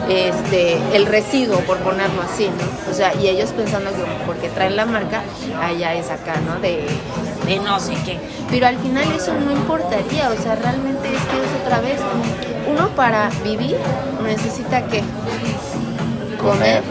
[0.09, 4.77] este el residuo por ponerlo así no o sea y ellos pensando que porque traen
[4.77, 5.23] la marca
[5.63, 6.85] allá es acá no de,
[7.47, 8.19] de no sé qué.
[8.51, 12.01] Pero al final eso no importaría o sea realmente es que es otra vez
[12.69, 13.77] uno para vivir
[14.25, 15.03] necesita que
[16.41, 16.83] comer,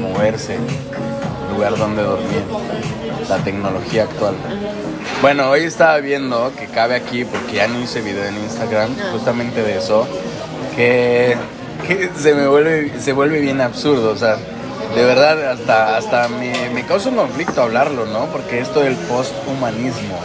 [0.00, 0.58] moverse,
[1.54, 2.42] lugar donde dormir,
[3.28, 4.34] la tecnología actual.
[5.22, 9.10] Bueno, hoy estaba viendo que cabe aquí, porque ya no hice video en Instagram, Ah.
[9.12, 10.06] justamente de eso,
[10.74, 11.36] que,
[11.86, 14.36] que se me vuelve, se vuelve bien absurdo, o sea,
[14.96, 18.26] de verdad hasta, hasta me, me causa un conflicto hablarlo, ¿no?
[18.26, 20.18] Porque esto del posthumanismo,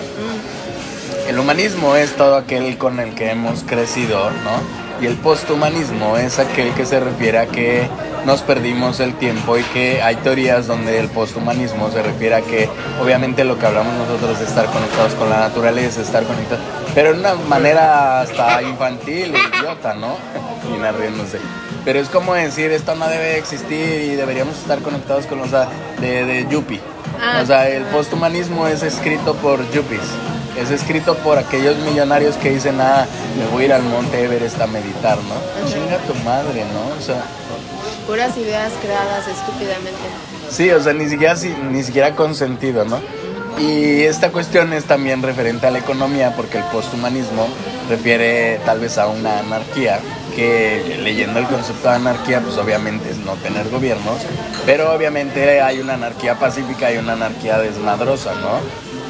[1.30, 4.77] el humanismo es todo aquel con el que hemos crecido, ¿no?
[5.02, 7.88] Y el posthumanismo es aquel que se refiere a que
[8.26, 12.68] nos perdimos el tiempo y que hay teorías donde el posthumanismo se refiere a que
[13.02, 16.64] obviamente lo que hablamos nosotros de estar conectados con la naturaleza, estar conectados,
[16.96, 20.18] pero de una manera hasta infantil, idiota, ¿no?
[20.74, 21.40] Y nada, riéndose.
[21.86, 25.52] Pero es como decir, esto no debe de existir y deberíamos estar conectados con los
[25.52, 26.82] de, de Yuppie.
[27.22, 27.40] Ah.
[27.42, 30.02] O sea, el posthumanismo es escrito por yuppies.
[30.58, 33.06] Es escrito por aquellos millonarios que dicen, ah,
[33.38, 35.68] me voy a ir al monte Everest a meditar, ¿no?
[35.72, 36.98] Chinga tu madre, ¿no?
[36.98, 37.24] O sea,
[38.08, 40.00] puras ideas creadas estúpidamente
[40.50, 43.00] sí, o sea, ni siquiera, si- ni siquiera con sentido, ¿no?
[43.60, 47.48] Y esta cuestión es también referente a la economía, porque el posthumanismo
[47.90, 50.00] refiere tal vez a una anarquía,
[50.36, 54.22] que leyendo el concepto de anarquía, pues obviamente es no tener gobiernos,
[54.66, 58.60] pero obviamente hay una anarquía pacífica y una anarquía desmadrosa, ¿no?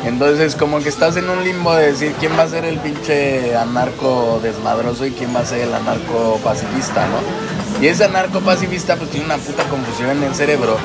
[0.06, 3.56] Entonces como que estás en un limbo de decir quién va a ser el pinche
[3.56, 7.82] anarco desmadroso y quién va a ser el anarco pacifista, ¿no?
[7.82, 10.78] Y ese anarco pacifista pues tiene una puta confusión en el cerebro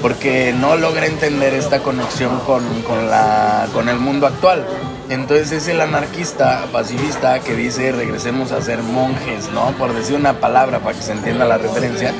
[0.00, 4.66] porque no logra entender esta conexión con, con la, con el mundo actual.
[5.10, 9.72] Entonces es el anarquista pacifista que dice regresemos a ser monjes, ¿no?
[9.72, 12.14] Por decir una palabra para que se entienda la referencia.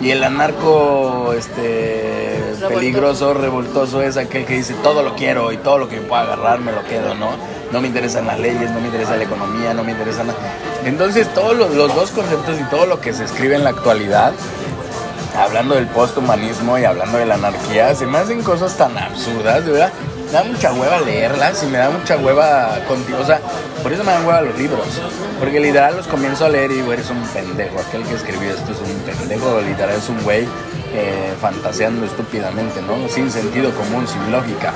[0.00, 2.68] Y el anarco este, Revoltoso.
[2.68, 6.60] peligroso, revoltoso, es aquel que dice todo lo quiero y todo lo que pueda agarrar
[6.60, 7.30] me lo quedo, ¿no?
[7.72, 10.38] No me interesan las leyes, no me interesa la economía, no me interesa nada.
[10.84, 14.32] Entonces todos los, los dos conceptos y todo lo que se escribe en la actualidad
[15.36, 19.72] hablando del posthumanismo y hablando de la anarquía, se me hacen cosas tan absurdas, de
[19.72, 19.92] verdad.
[20.34, 23.18] Da mucha hueva leerlas y me da mucha hueva contigo.
[23.20, 23.38] O sea,
[23.84, 24.84] por eso me dan hueva los libros.
[25.38, 27.78] Porque literal los comienzo a leer y digo, eres un pendejo.
[27.78, 29.60] Aquel que escribió esto es un pendejo.
[29.60, 30.48] Literal es un güey
[30.92, 33.08] eh, fantaseando estúpidamente, ¿no?
[33.08, 34.72] Sin sentido común, sin lógica.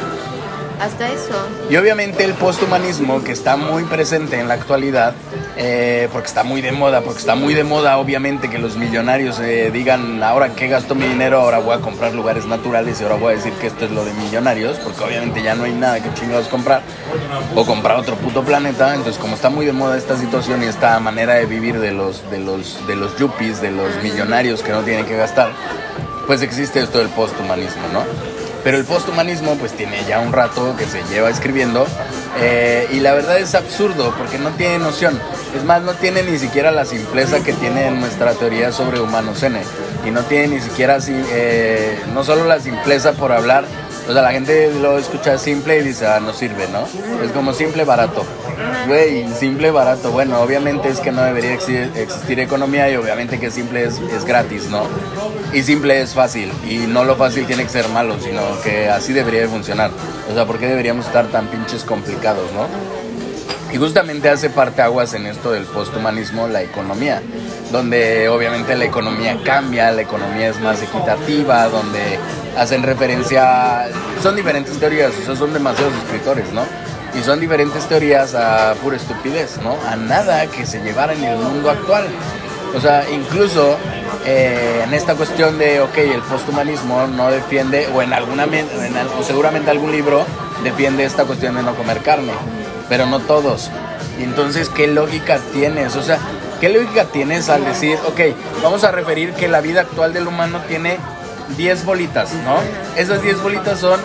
[0.80, 1.34] Hasta eso
[1.70, 5.14] Y obviamente el posthumanismo, que está muy presente en la actualidad,
[5.56, 9.40] eh, porque está muy de moda, porque está muy de moda, obviamente, que los millonarios
[9.40, 13.16] eh, digan, ahora que gasto mi dinero, ahora voy a comprar lugares naturales y ahora
[13.16, 16.00] voy a decir que esto es lo de millonarios, porque obviamente ya no hay nada
[16.02, 16.82] que chingados comprar,
[17.54, 18.94] o comprar otro puto planeta.
[18.94, 22.28] Entonces, como está muy de moda esta situación y esta manera de vivir de los,
[22.30, 25.50] de los, de los yuppies, de los millonarios que no tienen que gastar,
[26.26, 28.27] pues existe esto del posthumanismo, ¿no?
[28.68, 31.86] Pero el posthumanismo pues tiene ya un rato que se lleva escribiendo
[32.38, 35.18] eh, y la verdad es absurdo porque no tiene noción.
[35.56, 39.58] Es más, no tiene ni siquiera la simpleza que tiene nuestra teoría sobre humanos N.
[40.06, 43.64] Y no tiene ni siquiera eh, no solo la simpleza por hablar,
[44.08, 46.86] o sea, la gente lo escucha simple y dice, ah, no sirve, ¿no?
[47.22, 48.24] Es como simple, barato.
[48.86, 50.10] Güey, simple, barato.
[50.10, 54.70] Bueno, obviamente es que no debería existir, economía y obviamente que simple es, es gratis,
[54.70, 54.84] ¿no?
[55.52, 59.12] Y simple es fácil y no lo fácil tiene que ser malo, sino que así
[59.12, 59.90] debería de funcionar.
[60.30, 62.66] O sea, ¿por qué deberíamos estar tan pinches complicados, no?
[63.72, 67.22] Y justamente hace parte aguas en esto del posthumanismo la economía,
[67.70, 72.18] donde obviamente la economía cambia, la economía es más equitativa, donde
[72.56, 73.88] hacen referencia,
[74.22, 76.62] son diferentes teorías, o sea, son demasiados escritores, ¿no?
[77.18, 79.76] Y son diferentes teorías a pura estupidez, ¿no?
[79.86, 82.06] A nada que se llevara en el mundo actual.
[82.74, 83.76] O sea, incluso
[84.24, 89.22] eh, en esta cuestión de, ok, el posthumanismo no defiende, o en alguna, en o
[89.22, 90.24] seguramente algún libro
[90.64, 92.32] defiende esta cuestión de no comer carne,
[92.88, 93.70] pero no todos.
[94.18, 95.96] Y entonces, ¿qué lógica tienes?
[95.96, 96.18] O sea,
[96.60, 98.20] ¿qué lógica tienes al decir, ok,
[98.62, 100.98] vamos a referir que la vida actual del humano tiene
[101.56, 102.56] 10 bolitas, ¿no?
[102.96, 104.00] Esas 10 bolitas son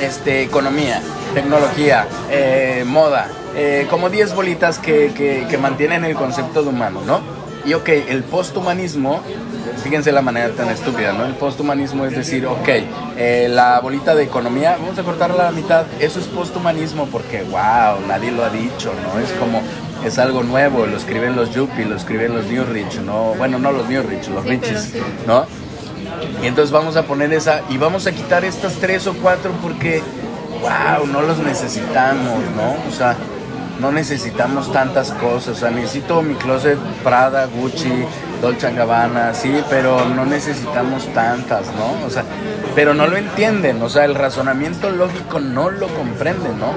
[0.00, 1.00] este, economía,
[1.34, 7.00] tecnología, eh, moda, eh, como 10 bolitas que, que- que mantienen el concepto de humano,
[7.06, 7.20] ¿no?
[7.66, 9.20] Y ok, el posthumanismo,
[9.82, 11.24] fíjense la manera tan estúpida, ¿no?
[11.26, 12.68] El posthumanismo es decir, ok,
[13.16, 17.42] eh, la bolita de economía, vamos a cortarla a la mitad, eso es posthumanismo porque,
[17.42, 19.18] wow, nadie lo ha dicho, ¿no?
[19.18, 19.62] Es como,
[20.04, 23.34] es algo nuevo, lo escriben los Yuppie, lo escriben los New Rich, ¿no?
[23.36, 24.60] Bueno, no los New Rich, los Sí,
[24.92, 25.02] sí.
[25.26, 25.44] ¿no?
[26.40, 30.02] Y entonces vamos a poner esa y vamos a quitar estas tres o cuatro porque
[30.60, 32.76] wow, no los necesitamos, ¿no?
[32.88, 33.16] O sea,
[33.80, 35.56] no necesitamos tantas cosas.
[35.56, 37.92] O sea, necesito mi closet Prada, Gucci,
[38.40, 42.06] Dolce Gabbana, sí, pero no necesitamos tantas, ¿no?
[42.06, 42.24] O sea,
[42.74, 46.72] pero no lo entienden, o sea, el razonamiento lógico no lo comprenden, ¿no?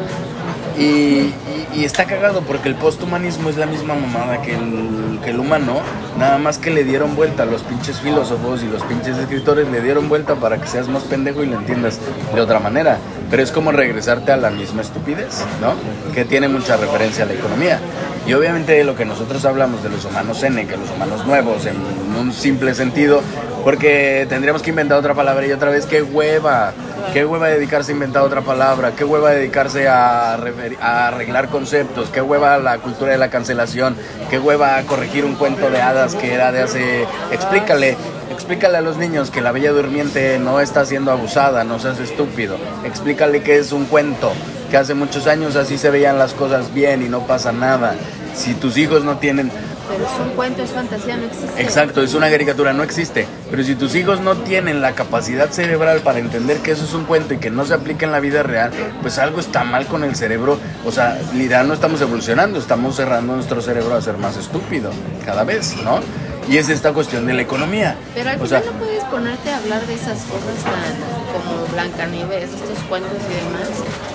[0.77, 1.33] Y,
[1.75, 5.81] y, está cagado porque el posthumanismo es la misma mamada que el, que el humano,
[6.17, 10.09] nada más que le dieron vuelta los pinches filósofos y los pinches escritores le dieron
[10.09, 11.99] vuelta para que seas más pendejo y lo entiendas
[12.33, 12.97] de otra manera.
[13.29, 15.73] Pero es como regresarte a la misma estupidez, ¿no?
[16.13, 17.79] Que tiene mucha referencia a la economía.
[18.25, 21.75] Y obviamente lo que nosotros hablamos de los humanos N, que los humanos nuevos, en
[22.19, 23.21] un simple sentido,
[23.63, 26.73] porque tendríamos que inventar otra palabra y otra vez, qué hueva,
[27.13, 32.57] qué hueva dedicarse a inventar otra palabra, qué hueva dedicarse a, arreglar conceptos, qué hueva
[32.57, 33.95] la cultura de la cancelación,
[34.29, 37.03] qué hueva a corregir un cuento de hadas que era de hace...
[37.31, 37.97] Explícale,
[38.31, 42.57] explícale a los niños que la bella durmiente no está siendo abusada, no seas estúpido.
[42.85, 44.31] Explícale que es un cuento,
[44.69, 47.95] que hace muchos años así se veían las cosas bien y no pasa nada.
[48.35, 49.51] Si tus hijos no tienen
[49.89, 51.61] pero es un cuento, es fantasía, no existe.
[51.61, 53.25] Exacto, es una caricatura, no existe.
[53.49, 57.05] Pero si tus hijos no tienen la capacidad cerebral para entender que eso es un
[57.05, 58.71] cuento y que no se aplica en la vida real,
[59.01, 60.59] pues algo está mal con el cerebro.
[60.85, 64.91] O sea, literal no estamos evolucionando, estamos cerrando nuestro cerebro a ser más estúpido
[65.25, 65.99] cada vez, ¿no?
[66.47, 67.95] Y es esta cuestión de la economía.
[68.13, 72.79] Pero al final no puedes ponerte a hablar de esas cosas tan como Blancanieves, estos
[72.87, 74.08] cuentos y demás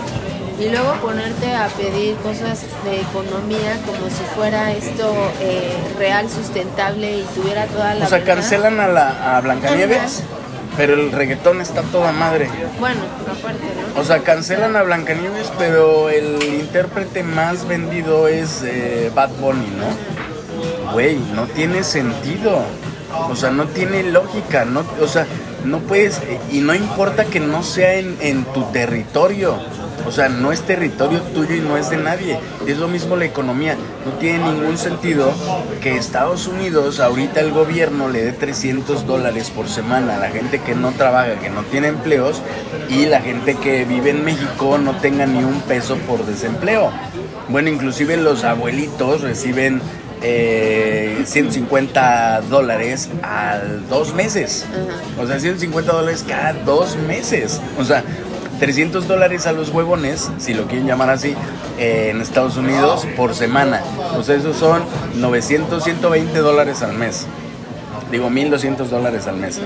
[0.59, 7.19] y luego ponerte a pedir cosas de economía como si fuera esto eh, real, sustentable
[7.19, 8.07] y tuviera toda la...
[8.07, 10.23] O sea, cancelan a, la, a Blancanieves,
[10.77, 12.49] pero el reggaetón está toda madre.
[12.79, 13.65] Bueno, aparte,
[13.95, 14.01] ¿no?
[14.01, 20.93] O sea, cancelan a Blancanieves, pero el intérprete más vendido es eh, Bad Bunny, ¿no?
[20.93, 22.63] Güey, no tiene sentido.
[23.29, 25.25] O sea, no tiene lógica, no, o sea,
[25.65, 29.57] no puedes, y no importa que no sea en, en tu territorio,
[30.07, 32.39] o sea, no es territorio tuyo y no es de nadie.
[32.67, 33.77] Es lo mismo la economía.
[34.05, 35.33] No tiene ningún sentido
[35.81, 40.61] que Estados Unidos, ahorita el gobierno le dé 300 dólares por semana a la gente
[40.61, 42.43] que no trabaja, que no tiene empleos,
[42.89, 46.91] y la gente que vive en México no tenga ni un peso por desempleo.
[47.49, 49.81] Bueno, inclusive los abuelitos reciben
[51.25, 53.59] 150 eh, dólares a
[53.91, 54.65] dos meses.
[55.21, 57.61] O sea, 150 dólares cada dos meses.
[57.79, 58.03] O sea,
[58.59, 61.35] 300 dólares a los huevones, si lo quieren llamar así,
[61.79, 63.83] eh, en Estados Unidos por semana.
[64.17, 64.83] O sea, esos son
[65.17, 67.27] 900, 120 dólares al mes.
[68.11, 69.61] Digo, 1200 dólares al mes.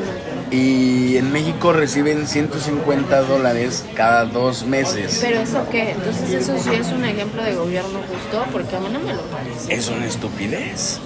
[0.50, 5.18] Y en México reciben 150 dólares cada dos meses.
[5.20, 5.90] ¿Pero eso qué?
[5.90, 9.22] Entonces, eso sí es un ejemplo de gobierno justo, porque a mí no me lo
[9.22, 9.74] parece.
[9.74, 11.00] Es una estupidez.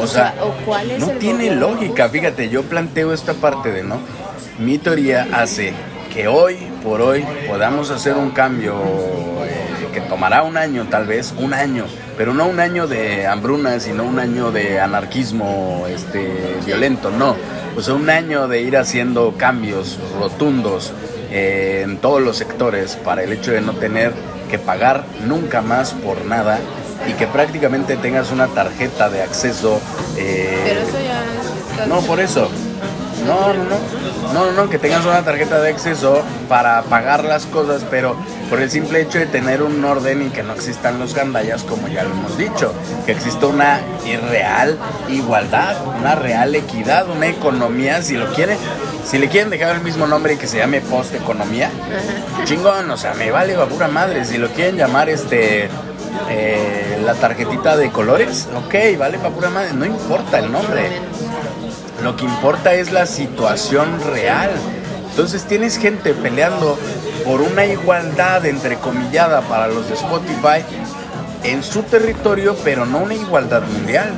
[0.00, 0.34] O sea,
[0.98, 2.08] no tiene lógica.
[2.08, 3.98] Fíjate, yo planteo esta parte de, ¿no?
[4.58, 5.74] Mi teoría hace
[6.18, 11.32] que hoy por hoy podamos hacer un cambio eh, que tomará un año tal vez,
[11.38, 11.84] un año,
[12.16, 17.36] pero no un año de hambruna, sino un año de anarquismo este, violento, no.
[17.76, 20.92] O sea, un año de ir haciendo cambios rotundos
[21.30, 24.12] eh, en todos los sectores para el hecho de no tener
[24.50, 26.58] que pagar nunca más por nada
[27.08, 29.80] y que prácticamente tengas una tarjeta de acceso.
[30.16, 30.98] Eh, pero eso
[31.78, 32.50] ya No, por eso.
[33.28, 34.32] No, no, no.
[34.32, 38.16] No, no, que tengas una tarjeta de acceso para pagar las cosas, pero
[38.48, 41.88] por el simple hecho de tener un orden y que no existan los gandallas, como
[41.88, 42.72] ya lo hemos dicho,
[43.04, 43.80] que exista una
[44.30, 44.78] real
[45.10, 48.56] igualdad, una real equidad, una economía, si lo quieren,
[49.04, 51.70] si le quieren dejar el mismo nombre y que se llame post economía,
[52.44, 55.68] chingón, o sea, me vale a pura madre, si lo quieren llamar este
[56.30, 60.88] eh, la tarjetita de colores, ok, vale para pura madre, no importa el nombre.
[62.02, 64.50] Lo que importa es la situación real.
[65.10, 66.78] Entonces tienes gente peleando
[67.24, 70.64] por una igualdad entrecomillada para los de Spotify
[71.42, 74.12] en su territorio, pero no una igualdad mundial.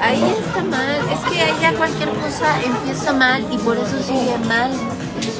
[0.00, 4.38] Ahí está mal, es que ahí ya cualquier cosa empieza mal y por eso sigue
[4.46, 4.70] mal.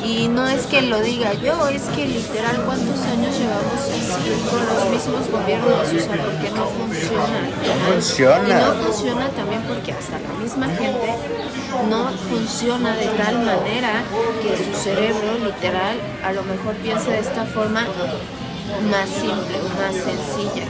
[0.04, 4.10] Y no es que lo diga yo, es que literal cuántos años llevamos así
[4.50, 7.40] con los mismos gobiernos, o sea, porque no funciona.
[7.66, 8.48] No funciona.
[8.48, 11.14] Y no funciona también porque hasta la misma gente
[11.88, 14.02] no funciona de tal manera
[14.42, 17.84] que su cerebro literal a lo mejor piensa de esta forma
[18.90, 20.66] más simple, más sencilla.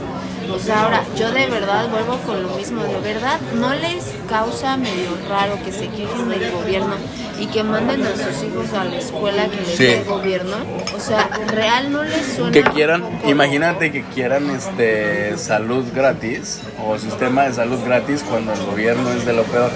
[0.51, 4.77] O sea, ahora, yo de verdad vuelvo con lo mismo, de verdad, ¿no les causa
[4.77, 6.95] medio raro que se quejen del gobierno
[7.39, 10.57] y que manden a sus hijos a la escuela que les dé el gobierno?
[10.95, 12.51] O sea, real no les suena.
[12.51, 18.65] Que quieran, imagínate que quieran este salud gratis o sistema de salud gratis cuando el
[18.65, 19.71] gobierno es de lo peor,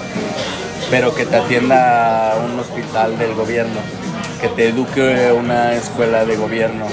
[0.94, 3.80] pero que te atienda un hospital del gobierno,
[4.40, 6.86] que te eduque una escuela de gobierno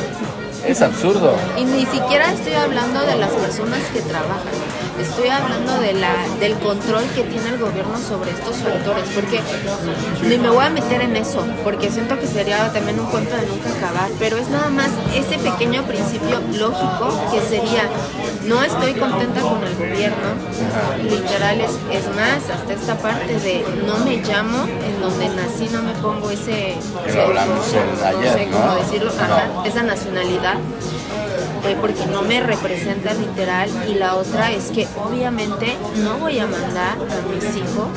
[0.65, 1.35] Es absurdo.
[1.55, 4.57] Y ni siquiera estoy hablando de las personas que trabajan.
[5.01, 9.39] Estoy hablando de la, del control que tiene el gobierno sobre estos factores, porque
[10.27, 13.47] ni me voy a meter en eso, porque siento que sería también un cuento de
[13.47, 17.89] nunca acabar, pero es nada más ese pequeño principio lógico que sería,
[18.45, 20.35] no estoy contenta con el gobierno,
[21.09, 25.81] literal es, es más, hasta esta parte de no me llamo, en donde nací no
[25.81, 30.57] me pongo ese, Pero hablamos el ayer, no sé cómo decirlo, ajá, esa nacionalidad
[31.79, 36.97] porque no me representa literal y la otra es que obviamente no voy a mandar
[36.97, 37.87] a mis hijos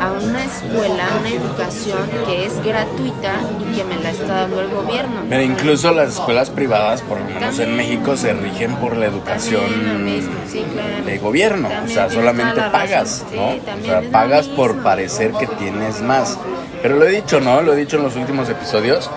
[0.00, 4.68] a una escuela, una educación que es gratuita y que me la está dando el
[4.70, 5.22] gobierno.
[5.28, 7.76] Pero incluso las escuelas privadas, por lo menos en También.
[7.76, 11.04] México, se rigen por la educación mismo, sí, claro.
[11.04, 11.68] de gobierno.
[11.84, 13.24] O sea, solamente pagas.
[13.30, 13.48] Sí, ¿no?
[13.48, 16.38] O sea, pagas por parecer que tienes más.
[16.82, 17.60] Pero lo he dicho, ¿no?
[17.60, 19.10] Lo he dicho en los últimos episodios.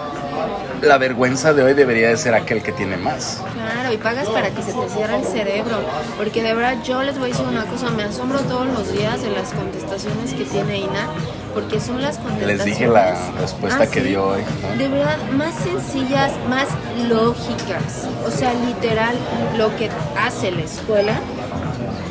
[0.84, 3.42] La vergüenza de hoy debería de ser aquel que tiene más.
[3.54, 5.78] Claro, y pagas para que se te cierre el cerebro.
[6.18, 9.22] Porque de verdad yo les voy a decir una cosa, me asombro todos los días
[9.22, 11.08] de las contestaciones que tiene INA,
[11.54, 12.58] porque son las contestaciones...
[12.58, 14.08] Les dije la respuesta Ah, que sí.
[14.10, 14.42] dio hoy.
[14.62, 14.78] ¿no?
[14.78, 16.68] De verdad, más sencillas, más
[17.08, 18.08] lógicas.
[18.28, 19.16] O sea, literal,
[19.58, 21.14] lo que hace la escuela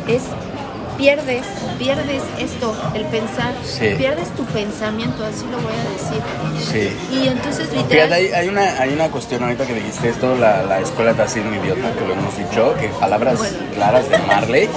[0.08, 0.22] es
[0.96, 1.42] pierdes,
[1.78, 3.94] pierdes esto, el pensar, Sí.
[3.96, 6.22] pierdes tu pensamiento, así lo voy a decir.
[7.10, 7.14] Sí.
[7.16, 8.12] Y entonces Fíjate, literal...
[8.12, 11.40] hay, hay una, hay una cuestión ahorita que dijiste esto, la, la escuela te hace
[11.40, 13.56] un idiota, que lo hemos dicho, que palabras Bueno.
[13.74, 14.68] claras de Marley.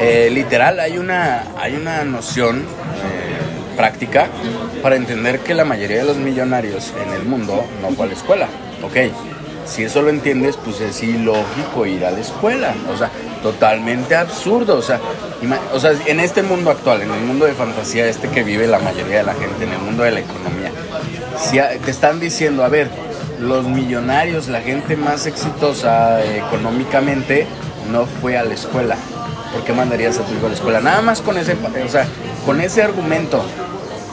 [0.00, 4.26] Eh, literal, hay una, hay una noción eh, práctica
[4.82, 8.14] para entender que la mayoría de los millonarios en el mundo no fue a la
[8.14, 8.48] escuela.
[8.82, 8.96] Ok,
[9.64, 12.74] si eso lo entiendes, pues es ilógico ir a la escuela.
[12.92, 13.10] O sea,
[13.42, 14.76] totalmente absurdo.
[14.76, 15.00] O sea,
[15.72, 18.78] o sea, en este mundo actual, en el mundo de fantasía este que vive la
[18.78, 20.72] mayoría de la gente, en el mundo de la economía,
[21.84, 22.88] te están diciendo, a ver,
[23.40, 27.46] los millonarios, la gente más exitosa económicamente,
[27.90, 28.96] no fue a la escuela.
[29.52, 30.80] ¿Por qué mandarías a tu hijo a la escuela?
[30.80, 32.06] Nada más con ese, o sea,
[32.46, 33.44] con ese argumento.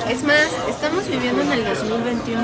[0.09, 2.41] Es más, estamos viviendo en el 2021.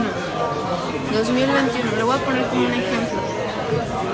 [1.13, 3.19] 2021, le voy a poner como un ejemplo.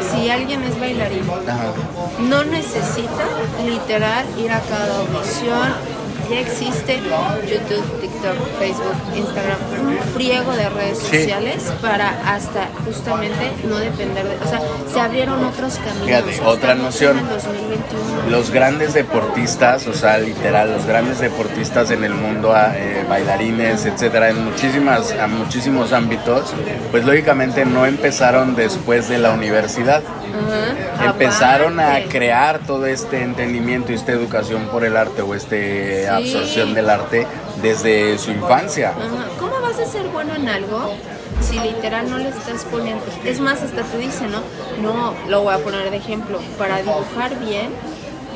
[0.09, 1.73] Si alguien es bailarín, Ajá.
[2.19, 3.25] no necesita
[3.65, 6.00] literal ir a cada audición.
[6.31, 6.95] Ya existe
[7.45, 9.57] YouTube, TikTok, Facebook, Instagram,
[9.87, 11.17] un friego de redes Sí.
[11.19, 14.35] sociales para hasta justamente no depender de...
[14.37, 14.61] O sea,
[14.91, 16.05] se abrieron otros caminos.
[16.05, 17.19] Fíjate, otra noción.
[17.19, 18.29] En el 2021.
[18.29, 23.85] Los grandes deportistas, o sea, literal, los grandes deportistas en el mundo, a- eh, bailarines,
[23.85, 26.53] etcétera, en muchísimas, a muchísimos ámbitos,
[26.91, 30.01] pues lógicamente no empezaron después de la universidad.
[30.47, 35.55] Ajá, Empezaron a crear todo este entendimiento y esta educación por el arte o esta
[36.15, 37.27] absorción del arte
[37.61, 38.89] desde su infancia.
[38.89, 39.27] Ajá.
[39.39, 40.93] ¿Cómo vas a ser bueno en algo
[41.41, 43.03] si literal no le estás poniendo?
[43.25, 44.41] Es más, hasta te dice, ¿no?
[44.81, 46.39] No, lo voy a poner de ejemplo.
[46.57, 47.69] Para dibujar bien,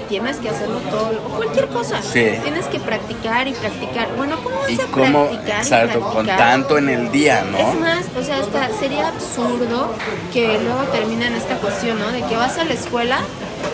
[0.08, 2.02] tienes que hacerlo todo, o cualquier cosa.
[2.02, 2.34] Sí.
[2.44, 4.08] Tienes que practicar y practicar.
[4.16, 5.58] Bueno, ¿cómo vas Y a cómo, practicar?
[5.58, 6.38] y exacto, con practicar?
[6.38, 7.46] tanto en el día, Es
[7.76, 7.80] ¿no?
[7.80, 9.94] más, o sea, hasta sería absurdo
[10.34, 12.12] que luego termine en esta cuestión, ¿no?
[12.12, 13.20] De que vas a la escuela,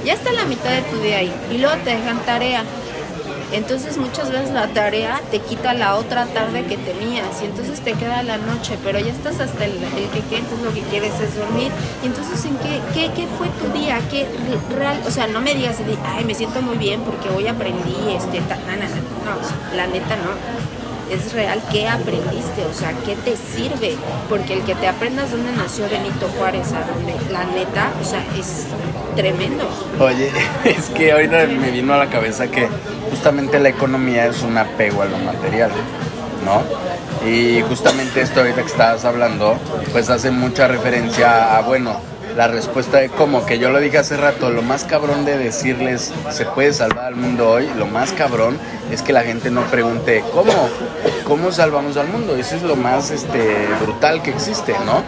[0.06, 2.64] ya está la mitad de tu día ahí, y luego te dejan tarea.
[3.52, 7.94] Entonces muchas veces la tarea te quita la otra tarde que tenías y entonces te
[7.94, 9.74] queda la noche, pero ya estás hasta el,
[10.14, 11.72] que qué, entonces lo que quieres es dormir.
[12.04, 14.00] Y entonces, ¿en qué, qué, qué fue tu día?
[14.10, 15.02] ¿Qué re- real?
[15.06, 18.58] O sea, no me digas, ay, me siento muy bien porque hoy aprendí, este, ta-
[18.68, 18.96] na, na, na".
[18.96, 20.61] no, la neta no
[21.12, 23.96] es real qué aprendiste, o sea, qué te sirve,
[24.30, 28.26] porque el que te aprendas dónde nació Benito Juárez, a dónde, la neta, o sea,
[28.38, 28.68] es
[29.16, 29.70] tremendo.
[30.00, 30.32] Oye,
[30.64, 32.70] es que ahorita me vino a la cabeza que
[33.10, 35.72] justamente la economía es un apego a lo material,
[36.46, 36.64] ¿no?
[37.28, 39.58] Y justamente esto ahorita que estabas hablando,
[39.92, 42.00] pues hace mucha referencia a, bueno,
[42.36, 46.12] la respuesta de cómo, que yo lo dije hace rato, lo más cabrón de decirles
[46.32, 48.58] se puede salvar al mundo hoy, lo más cabrón
[48.92, 50.52] es que la gente no pregunte cómo,
[51.26, 55.04] cómo salvamos al mundo, eso es lo más este, brutal que existe, ¿no?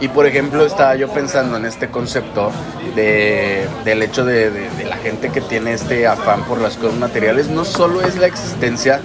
[0.00, 2.50] Y por ejemplo, estaba yo pensando en este concepto
[2.94, 6.98] de, del hecho de, de- de la gente que tiene este afán por las cosas
[6.98, 9.00] materiales, no solo es la existencia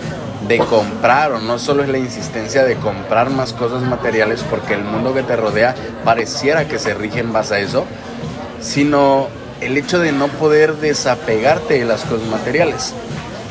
[0.48, 4.84] de comprar o no solo es la insistencia de comprar más cosas materiales porque el
[4.84, 7.86] mundo que te rodea pareciera que se rige en base a eso,
[8.62, 9.28] sino
[9.62, 12.94] el hecho de no poder desapegarte de las cosas materiales.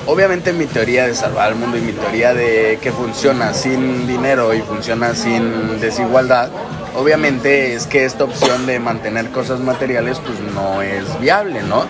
[0.07, 4.53] Obviamente mi teoría de salvar al mundo y mi teoría de que funciona sin dinero
[4.53, 6.51] y funciona sin desigualdad,
[6.95, 11.87] obviamente es que esta opción de mantener cosas materiales pues no es viable, ¿no?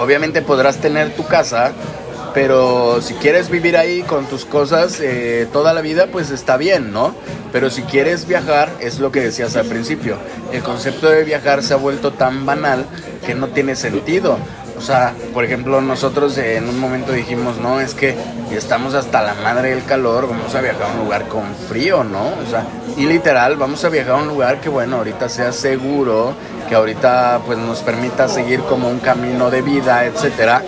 [0.00, 1.72] Obviamente podrás tener tu casa,
[2.40, 6.92] Pero si quieres vivir ahí con tus cosas eh, toda la vida, pues está bien,
[6.92, 7.12] ¿no?
[7.50, 10.18] Pero si quieres viajar, es lo que decías al principio.
[10.52, 12.86] El concepto de viajar se ha vuelto tan banal
[13.26, 14.38] que no tiene sentido.
[14.76, 18.14] O sea, por ejemplo, nosotros en un momento dijimos, no, es que
[18.52, 22.20] estamos hasta la madre del calor, vamos a viajar a un lugar con frío, ¿no?
[22.20, 22.64] O sea,
[22.96, 26.34] y literal, vamos a viajar a un lugar que, bueno, ahorita sea seguro,
[26.68, 30.62] que ahorita pues nos permita seguir como un camino de vida, etcétera.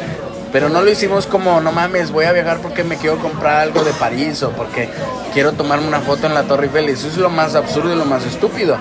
[0.52, 3.84] Pero no lo hicimos como, no mames, voy a viajar porque me quiero comprar algo
[3.84, 4.88] de París o porque
[5.32, 6.88] quiero tomarme una foto en la Torre Eiffel.
[6.88, 8.76] Eso es lo más absurdo y lo más estúpido.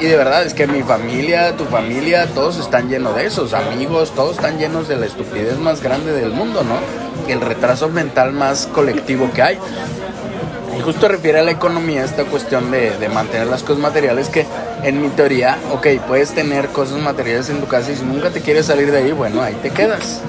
[0.00, 4.12] Y de verdad es que mi familia, tu familia, todos están llenos de esos amigos,
[4.16, 6.74] todos están llenos de la estupidez más grande del mundo, ¿no?
[7.32, 9.58] El retraso mental más colectivo que hay.
[10.76, 14.44] Y justo refiere a la economía esta cuestión de, de, mantener las cosas materiales que
[14.82, 18.40] en mi teoría, ok, puedes tener cosas materiales en tu casa y si nunca te
[18.40, 20.20] quieres salir de ahí, bueno, ahí te quedas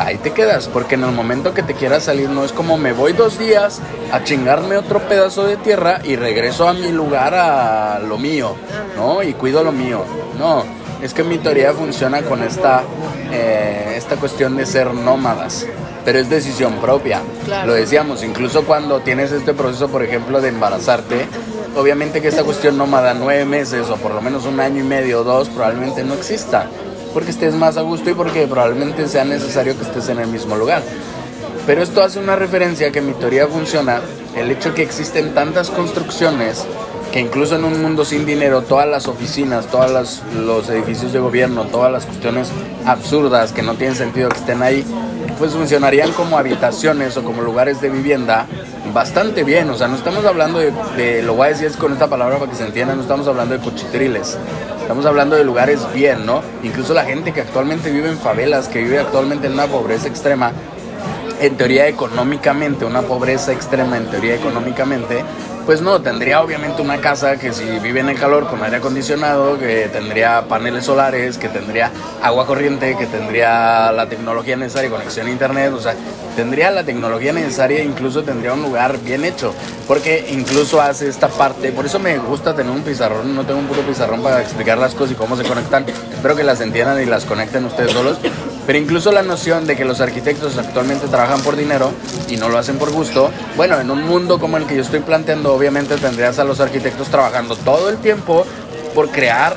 [0.00, 2.92] ahí te quedas, porque en el momento que te quieras salir no es como me
[2.92, 3.80] voy dos días
[4.12, 8.56] a chingarme otro pedazo de tierra y regreso a mi lugar a lo mío,
[8.96, 9.22] ¿no?
[9.22, 10.04] Y cuido lo mío.
[10.38, 10.64] No,
[11.02, 12.82] es que mi teoría funciona con esta,
[13.30, 15.66] eh, esta cuestión de ser nómadas,
[16.04, 17.20] pero es decisión propia.
[17.66, 21.26] Lo decíamos, incluso cuando tienes este proceso, por ejemplo, de embarazarte,
[21.76, 25.20] obviamente que esta cuestión nómada nueve meses o por lo menos un año y medio
[25.20, 26.66] o dos probablemente no exista
[27.12, 30.56] porque estés más a gusto y porque probablemente sea necesario que estés en el mismo
[30.56, 30.82] lugar.
[31.66, 34.00] Pero esto hace una referencia a que mi teoría funciona,
[34.36, 36.66] el hecho que existen tantas construcciones
[37.12, 41.64] que incluso en un mundo sin dinero, todas las oficinas, todos los edificios de gobierno,
[41.64, 42.50] todas las cuestiones
[42.86, 44.84] absurdas que no tienen sentido que estén ahí,
[45.38, 48.46] pues funcionarían como habitaciones o como lugares de vivienda
[48.94, 49.70] bastante bien.
[49.70, 52.56] O sea, no estamos hablando de, lo voy a decir con esta palabra para que
[52.56, 54.38] se entienda, no estamos hablando de cuchitriles.
[54.90, 56.42] Estamos hablando de lugares bien, ¿no?
[56.64, 60.50] Incluso la gente que actualmente vive en favelas, que vive actualmente en una pobreza extrema,
[61.40, 65.22] en teoría económicamente, una pobreza extrema en teoría económicamente,
[65.66, 69.58] pues no, tendría obviamente una casa que si vive en el calor con aire acondicionado,
[69.58, 71.90] que tendría paneles solares, que tendría
[72.22, 75.94] agua corriente, que tendría la tecnología necesaria, conexión a internet, o sea,
[76.36, 79.54] tendría la tecnología necesaria, incluso tendría un lugar bien hecho,
[79.86, 83.66] porque incluso hace esta parte, por eso me gusta tener un pizarrón, no tengo un
[83.66, 87.06] puro pizarrón para explicar las cosas y cómo se conectan, espero que las entiendan y
[87.06, 88.18] las conecten ustedes solos,
[88.70, 91.90] pero incluso la noción de que los arquitectos actualmente trabajan por dinero
[92.28, 95.00] y no lo hacen por gusto, bueno, en un mundo como el que yo estoy
[95.00, 98.46] planteando, obviamente tendrías a los arquitectos trabajando todo el tiempo
[98.94, 99.56] por crear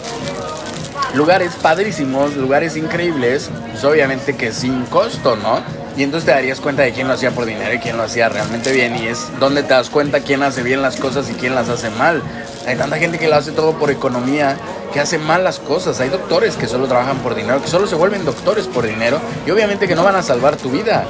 [1.13, 5.61] lugares padrísimos, lugares increíbles, pues obviamente que sin costo, ¿no?
[5.95, 8.27] Y entonces te darías cuenta de quién lo hacía por dinero y quién lo hacía
[8.29, 8.95] realmente bien.
[8.95, 11.89] Y es donde te das cuenta quién hace bien las cosas y quién las hace
[11.91, 12.21] mal.
[12.65, 14.57] Hay tanta gente que lo hace todo por economía,
[14.91, 15.99] que hace mal las cosas.
[15.99, 19.19] Hay doctores que solo trabajan por dinero, que solo se vuelven doctores por dinero.
[19.45, 21.05] Y obviamente que no van a salvar tu vida.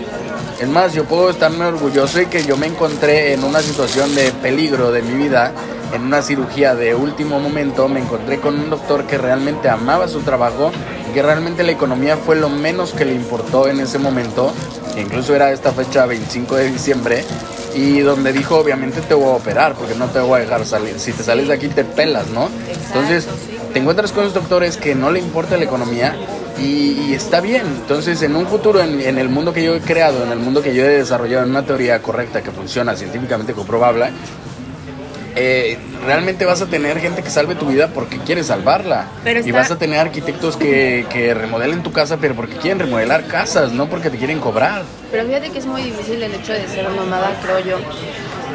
[0.60, 4.32] Es más, yo puedo estarme orgulloso de que yo me encontré en una situación de
[4.32, 5.54] peligro de mi vida
[5.94, 10.22] en una cirugía de último momento me encontré con un doctor que realmente amaba su
[10.22, 10.72] trabajo
[11.10, 14.52] y que realmente la economía fue lo menos que le importó en ese momento,
[14.98, 17.24] incluso era esta fecha 25 de diciembre,
[17.76, 21.00] y donde dijo obviamente te voy a operar porque no te voy a dejar salir,
[21.00, 22.50] si te sales de aquí te pelas, ¿no?
[22.88, 23.28] Entonces
[23.72, 26.16] te encuentras con los doctores que no le importa la economía
[26.60, 27.66] y, está bien.
[27.66, 30.62] Entonces, en un futuro, en, en, el mundo que yo he creado, en el mundo
[30.62, 34.12] que yo he desarrollado, en una teoría correcta que funciona, científicamente comprobable,
[35.36, 39.08] eh, realmente vas a tener gente que salve tu vida porque quiere salvarla.
[39.44, 43.72] Y vas a tener arquitectos que, que, remodelen tu casa, pero porque quieren remodelar casas,
[43.72, 44.84] no porque te quieren cobrar.
[45.12, 47.78] Pero fíjate que es muy difícil el hecho de ser nómada, creo yo.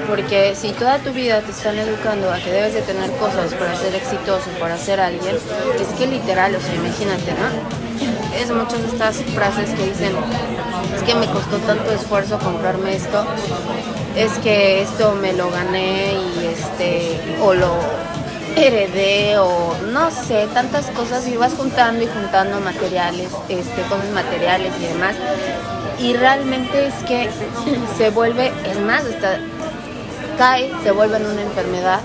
[0.06, 3.76] Porque si toda tu vida te están educando a que debes de tener cosas para
[3.76, 8.38] ser exitoso, para ser alguien, es que literal, o sea, imagínate, ¿no?
[8.38, 10.12] Es muchas de estas frases que dicen,
[10.94, 13.26] es que me costó tanto esfuerzo comprarme esto,
[14.16, 17.76] es que esto me lo gané y este, o lo
[18.56, 24.72] heredé o no sé, tantas cosas y vas juntando y juntando materiales, este, cosas materiales
[24.80, 25.16] y demás.
[25.98, 27.28] Y realmente es que
[27.98, 29.38] se vuelve, es más, está,
[30.36, 32.00] cae, se vuelve en una enfermedad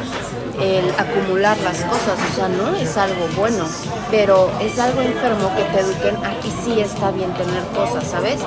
[0.62, 3.66] el acumular las cosas, o sea, no es algo bueno,
[4.12, 8.40] pero es algo enfermo que te eduquen, aquí sí está bien tener cosas, ¿sabes?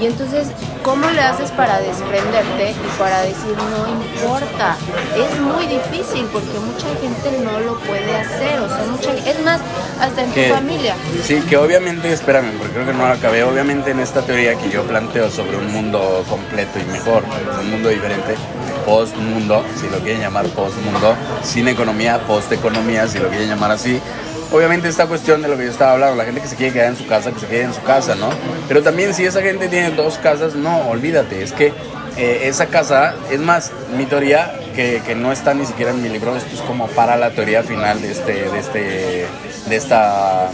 [0.00, 0.48] Y entonces,
[0.84, 4.76] ¿cómo le haces para desprenderte y para decir no importa?
[5.16, 9.60] Es muy difícil porque mucha gente no lo puede hacer, o sea, mucha, es más,
[10.00, 10.94] hasta en tu familia.
[11.24, 14.70] Sí, que obviamente, espérame, porque creo que no lo acabé, obviamente en esta teoría que
[14.70, 17.24] yo planteo sobre un mundo completo y mejor,
[17.60, 18.36] un mundo diferente,
[18.86, 24.00] post-mundo, si lo quieren llamar post-mundo, sin economía, post-economía, si lo quieren llamar así,
[24.52, 26.88] obviamente esta cuestión de lo que yo estaba hablando, la gente que se quiere quedar
[26.88, 28.30] en su casa, que se quede en su casa, ¿no?
[28.66, 31.72] Pero también si esa gente tiene dos casas, no, olvídate, es que
[32.16, 36.08] eh, esa casa, es más, mi teoría, que, que, no está ni siquiera en mi
[36.08, 39.26] libro, esto es como para la teoría final de, este, de, este,
[39.68, 40.48] de, esta,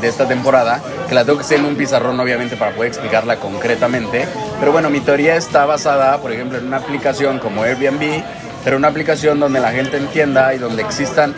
[0.00, 3.36] de esta temporada, que la tengo que hacer en un pizarrón obviamente para poder explicarla
[3.36, 4.26] concretamente,
[4.58, 8.24] pero bueno, mi teoría está basada, por ejemplo, en una aplicación como Airbnb,
[8.64, 11.34] pero una aplicación donde la gente entienda y donde existan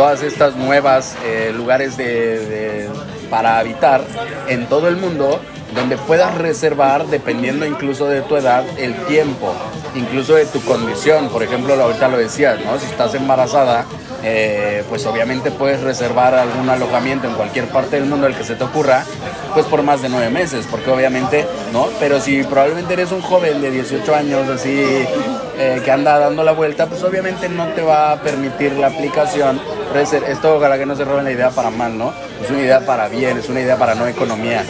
[0.00, 2.88] todas estas nuevas eh, lugares de,
[3.28, 4.02] para habitar
[4.48, 5.38] en todo el mundo
[5.74, 9.52] donde puedas reservar, dependiendo incluso de tu edad, el tiempo,
[9.94, 11.28] incluso de tu condición.
[11.28, 12.78] Por ejemplo, ahorita lo decías, ¿no?
[12.78, 13.84] Si estás embarazada,
[14.22, 18.54] eh, pues obviamente puedes reservar algún alojamiento en cualquier parte del mundo el que se
[18.54, 19.04] te ocurra,
[19.52, 21.88] pues por más de nueve meses, porque obviamente, ¿no?
[22.00, 24.82] Pero si probablemente eres un joven de 18 años, así,
[25.58, 29.60] eh, que anda dando la vuelta, pues obviamente no te va a permitir la aplicación.
[29.94, 32.12] Esto, ojalá que no se roben la idea para mal, ¿no?
[32.42, 34.64] Es una idea para bien, es una idea para no economía.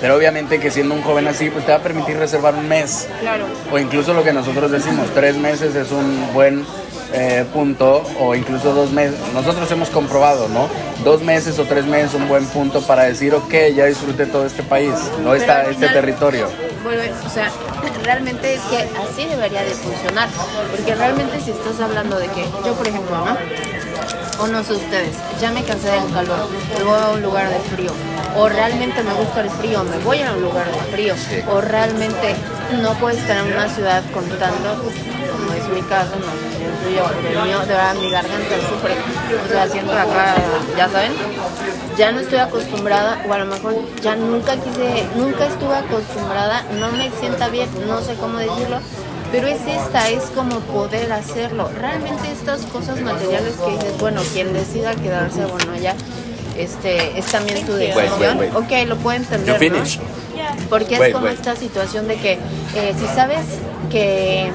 [0.00, 3.08] Pero obviamente que siendo un joven así, pues te va a permitir reservar un mes.
[3.20, 3.46] Claro.
[3.70, 6.64] O incluso lo que nosotros decimos, tres meses es un buen
[7.12, 9.18] eh, punto, o incluso dos meses.
[9.34, 10.68] Nosotros hemos comprobado, ¿no?
[11.04, 14.62] Dos meses o tres meses un buen punto para decir, ok, ya disfruté todo este
[14.62, 14.92] país,
[15.22, 16.48] no está este territorio.
[16.84, 17.50] Bueno, o sea,
[18.04, 20.28] realmente es que así debería de funcionar.
[20.70, 23.36] Porque realmente si estás hablando de que yo, por ejemplo, ¿no?
[24.40, 27.58] O no sé ustedes, ya me cansé del calor, me voy a un lugar de
[27.58, 27.90] frío.
[28.36, 31.14] O realmente me gusta el frío, me voy a un lugar de frío.
[31.50, 32.36] O realmente
[32.80, 34.76] no puedo estar en una ciudad con tanto,
[35.32, 38.54] como es mi caso, no sé si el tuyo, el mío, de verdad, mi garganta
[38.68, 38.94] sufre.
[39.44, 40.36] O sea, siento acá,
[40.76, 41.12] ya saben,
[41.96, 46.92] ya no estoy acostumbrada, o a lo mejor ya nunca quise, nunca estuve acostumbrada, no
[46.92, 48.78] me sienta bien, no sé cómo decirlo,
[49.30, 51.70] pero es esta, es como poder hacerlo.
[51.78, 55.94] Realmente estas cosas materiales que dices, bueno, quien decida quedarse, bueno, ya
[56.56, 58.38] este, es también tu decisión.
[58.38, 58.54] wait, wait.
[58.54, 59.72] Ok, lo puedo entender.
[59.72, 59.78] ¿no?
[60.68, 63.44] Porque es como esta situación de que eh, si sabes
[63.90, 64.50] que,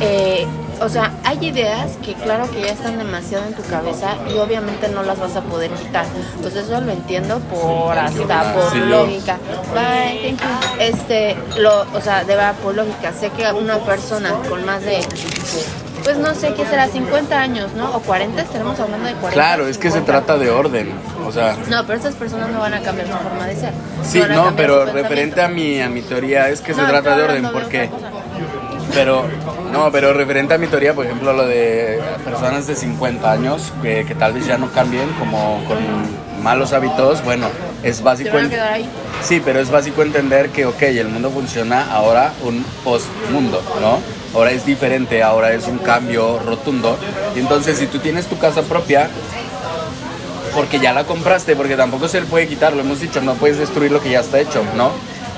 [0.00, 0.46] eh,
[0.80, 4.88] o sea, hay ideas que claro que ya están demasiado en tu cabeza y obviamente
[4.88, 6.06] no las vas a poder quitar.
[6.40, 9.38] Pues eso lo entiendo por hasta por Sí, lógica.
[9.74, 10.80] Bye, thank you.
[10.80, 13.12] Este, lo, o sea, de verdad por lógica.
[13.12, 15.00] Sé que una persona con más de
[16.04, 17.96] pues no sé qué será, 50 años, ¿no?
[17.96, 19.32] O 40, estaremos hablando de 40.
[19.32, 20.12] Claro, es que se 50.
[20.12, 20.92] trata de orden,
[21.26, 21.56] o sea...
[21.70, 23.72] No, pero estas personas no van a cambiar su forma de ser.
[24.04, 27.48] Sí, no, pero referente a mi, a mi teoría es que se trata de orden,
[27.50, 27.90] porque...
[28.94, 29.24] Pero,
[29.72, 34.04] no, pero referente a mi teoría, por ejemplo, lo de personas de 50 años que,
[34.04, 35.78] que tal vez ya no cambien como con
[36.42, 37.48] malos hábitos, bueno,
[37.82, 38.30] es básico...
[38.30, 38.88] van a en- quedar ahí.
[39.22, 43.98] Sí, pero es básico entender que, ok, el mundo funciona ahora un post-mundo, ¿no?
[44.38, 46.98] Ahora es diferente, ahora es un cambio rotundo.
[47.34, 49.08] Y entonces, si tú tienes tu casa propia,
[50.54, 53.58] porque ya la compraste, porque tampoco se le puede quitar, lo hemos dicho, no puedes
[53.58, 54.90] destruir lo que ya está hecho, ¿no?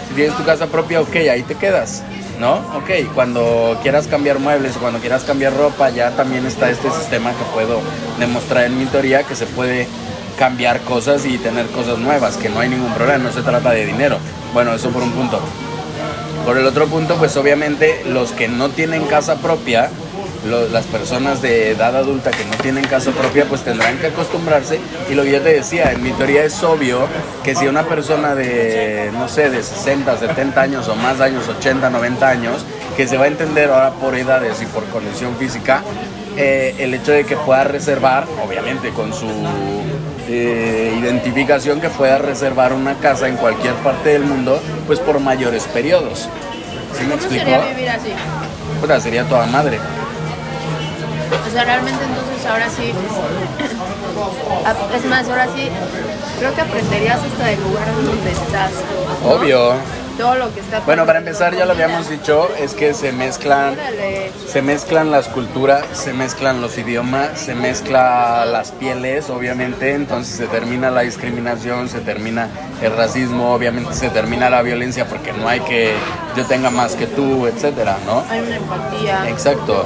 [0.08, 2.02] Si tienes tu casa propia, ok, ahí te quedas,
[2.38, 2.56] ¿no?
[2.76, 7.30] Ok, cuando quieras cambiar muebles o cuando quieras cambiar ropa, ya también está este sistema
[7.30, 7.80] que puedo
[8.18, 9.86] demostrar en mi teoría que se puede
[10.38, 13.86] cambiar cosas y tener cosas nuevas, que no hay ningún problema, no se trata de
[13.86, 14.18] dinero.
[14.52, 15.40] Bueno, eso por un punto.
[16.44, 19.90] Por el otro punto, pues obviamente los que no tienen casa propia,
[20.46, 24.78] lo- las personas de edad adulta que no tienen casa propia, pues tendrán que acostumbrarse.
[25.10, 27.06] Y lo que yo te decía, en mi teoría es obvio
[27.44, 31.90] que si una persona de, no sé, de 60, 70 años o más años, 80,
[31.90, 32.64] 90 años,
[32.96, 35.82] que se va a entender ahora por edades y por condición física,
[36.36, 39.26] eh, el hecho de que pueda reservar, obviamente con su
[40.28, 45.64] eh, identificación, que pueda reservar una casa en cualquier parte del mundo, pues por mayores
[45.64, 46.28] periodos.
[46.96, 47.44] ¿Sí me ¿Cómo explico?
[47.44, 48.08] sería vivir así?
[48.80, 49.78] Puta, sería toda madre.
[51.46, 52.92] O sea, realmente entonces ahora sí.
[54.96, 55.68] Es más, ahora sí.
[56.38, 58.72] Creo que aprenderías hasta del lugar donde estás.
[59.22, 59.30] ¿no?
[59.30, 59.74] Obvio.
[60.16, 63.74] Todo lo que está Bueno, para empezar, ya lo habíamos dicho, es que se mezclan,
[63.74, 64.32] Órale.
[64.46, 70.46] se mezclan las culturas, se mezclan los idiomas, se mezcla las pieles, obviamente, entonces se
[70.46, 72.48] termina la discriminación, se termina
[72.80, 75.92] el racismo, obviamente se termina la violencia porque no hay que
[76.34, 78.24] yo tenga más que tú, etcétera, ¿no?
[78.30, 79.28] Hay una empatía.
[79.28, 79.84] Exacto.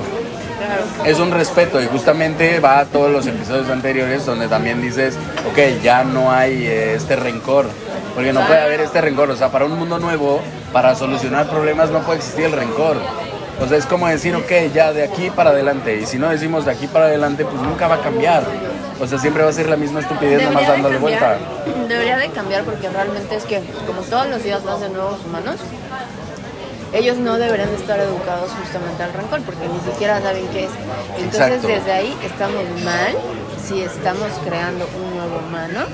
[1.04, 5.16] Es un respeto y justamente va a todos los episodios anteriores donde también dices,
[5.50, 7.66] ok, ya no hay eh, este rencor,
[8.14, 10.40] porque no puede haber este rencor, o sea, para un mundo nuevo,
[10.72, 12.96] para solucionar problemas no puede existir el rencor.
[13.60, 16.64] O sea, es como decir, ok, ya de aquí para adelante, y si no decimos
[16.64, 18.42] de aquí para adelante, pues nunca va a cambiar.
[18.98, 21.38] O sea, siempre va a ser la misma estupidez nomás Debería de dándole vuelta.
[21.88, 25.56] Debería de cambiar porque realmente es que, como todos los días nacen nuevos humanos,
[26.92, 30.70] ellos no deberían de estar educados justamente al rencor porque ni siquiera saben qué es.
[31.18, 31.68] Entonces Exacto.
[31.68, 33.14] desde ahí estamos mal
[33.62, 35.86] si estamos creando un nuevo humano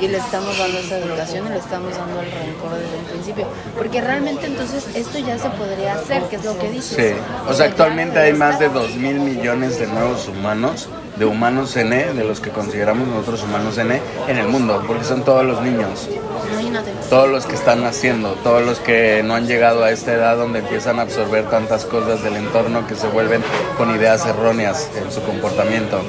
[0.00, 3.46] y le estamos dando esa educación y le estamos dando el rencor desde el principio.
[3.76, 6.96] Porque realmente entonces esto ya se podría hacer, que es lo que dices.
[6.96, 10.88] Sí, o sea, actualmente hay más de 2 mil millones de nuevos humanos,
[11.20, 15.22] de humanos N, de los que consideramos nosotros humanos N, en el mundo, porque son
[15.22, 16.08] todos los niños.
[16.50, 16.92] Imagínate.
[17.10, 20.60] Todos los que están naciendo, todos los que no han llegado a esta edad donde
[20.60, 23.42] empiezan a absorber tantas cosas del entorno que se vuelven
[23.76, 26.00] con ideas erróneas en su comportamiento.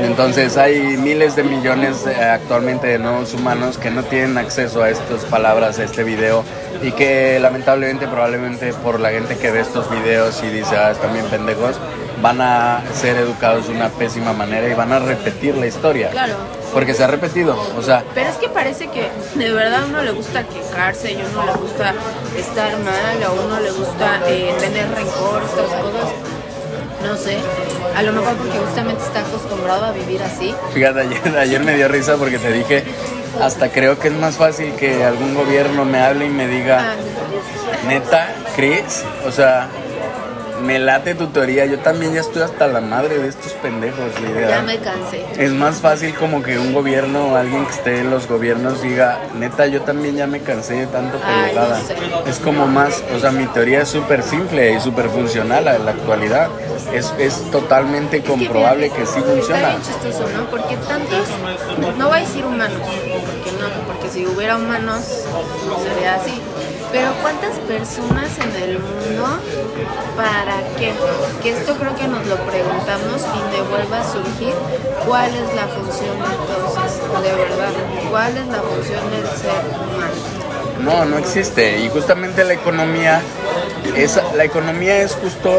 [0.00, 4.88] Entonces hay miles de millones eh, actualmente de nuevos humanos que no tienen acceso a
[4.88, 6.42] estas palabras, a este video
[6.82, 11.12] y que lamentablemente probablemente por la gente que ve estos videos y dice, ah, están
[11.12, 11.76] bien pendejos,
[12.24, 16.08] van a ser educados de una pésima manera y van a repetir la historia.
[16.08, 16.32] Claro.
[16.72, 20.02] Porque se ha repetido, o sea, Pero es que parece que de verdad a uno
[20.02, 21.92] le gusta quejarse y a uno le gusta
[22.38, 26.12] estar mal, a uno le gusta eh, tener rencor, estas cosas.
[27.02, 27.36] No sé,
[27.94, 30.54] a lo mejor porque justamente está acostumbrado a vivir así.
[30.72, 32.84] Fíjate, ayer, ayer me dio risa porque te dije,
[33.38, 37.86] hasta creo que es más fácil que algún gobierno me hable y me diga, Ah,
[37.86, 39.68] neta, Chris, o sea,
[40.62, 44.30] me late tu teoría, yo también ya estoy hasta la madre de estos pendejos, la
[44.30, 44.48] idea.
[44.50, 45.24] ya me cansé.
[45.38, 49.18] Es más fácil como que un gobierno o alguien que esté en los gobiernos diga,
[49.38, 51.78] neta, yo también ya me cansé de tanto pendejada.
[51.80, 52.30] no sé.
[52.30, 55.90] Es como más, o sea, mi teoría es súper simple y súper funcional en la
[55.92, 56.48] actualidad.
[56.92, 59.68] Es, es totalmente comprobable que sí Está funciona.
[59.70, 60.44] bien chistoso, ¿no?
[60.50, 61.26] Porque tantos,
[61.98, 65.02] no voy a decir humanos, porque no, porque si hubiera humanos
[65.82, 66.40] sería así.
[66.94, 69.26] Pero ¿cuántas personas en el mundo
[70.16, 70.92] para qué?
[71.42, 74.54] Que esto creo que nos lo preguntamos y me vuelve a surgir.
[75.04, 77.72] ¿Cuál es la función entonces, de verdad?
[78.08, 80.14] ¿Cuál es la función del ser humano?
[80.84, 81.80] No, no existe.
[81.80, 83.20] Y justamente la economía,
[83.96, 85.50] es, la economía es justo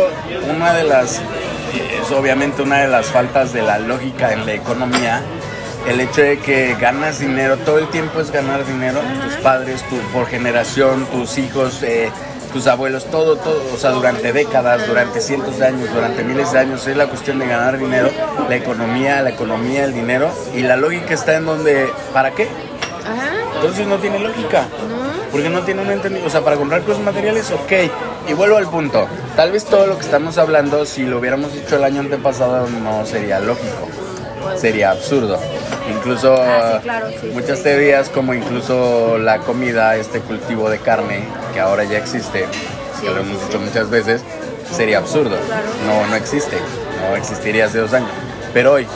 [0.49, 5.21] una de las, es obviamente una de las faltas de la lógica en la economía.
[5.88, 9.97] El hecho de que ganas dinero, todo el tiempo es ganar dinero, tus padres, tu,
[10.11, 12.09] por generación, tus hijos, eh,
[12.51, 16.59] tus abuelos, todo, todo, o sea, durante décadas, durante cientos de años, durante miles de
[16.59, 18.09] años, es la cuestión de ganar dinero,
[18.49, 22.47] la economía, la economía, el dinero, y la lógica está en donde, ¿para qué?
[23.05, 24.67] Ajá, Entonces no tiene lógica.
[24.89, 25.05] ¿no?
[25.31, 26.25] Porque no tiene un entendido.
[26.25, 27.73] O sea, para comprar cosas materiales, ok.
[28.29, 29.05] Y vuelvo al punto.
[29.36, 33.05] Tal vez todo lo que estamos hablando, si lo hubiéramos hecho el año antepasado, no
[33.05, 33.89] sería lógico.
[34.58, 35.39] Sería absurdo.
[35.89, 37.64] Incluso Ah, sí, claro, sí, muchas sí.
[37.66, 41.24] teorías, como incluso la comida, este cultivo de carne,
[41.54, 42.46] que ahora ya existe,
[43.00, 44.22] Sí, que lo hemos dicho muchas veces,
[44.76, 45.38] sería absurdo.
[45.46, 45.66] Claro.
[45.86, 46.58] No, no existe.
[47.08, 48.10] No existiría hace dos años.
[48.54, 48.88] Pero hoy,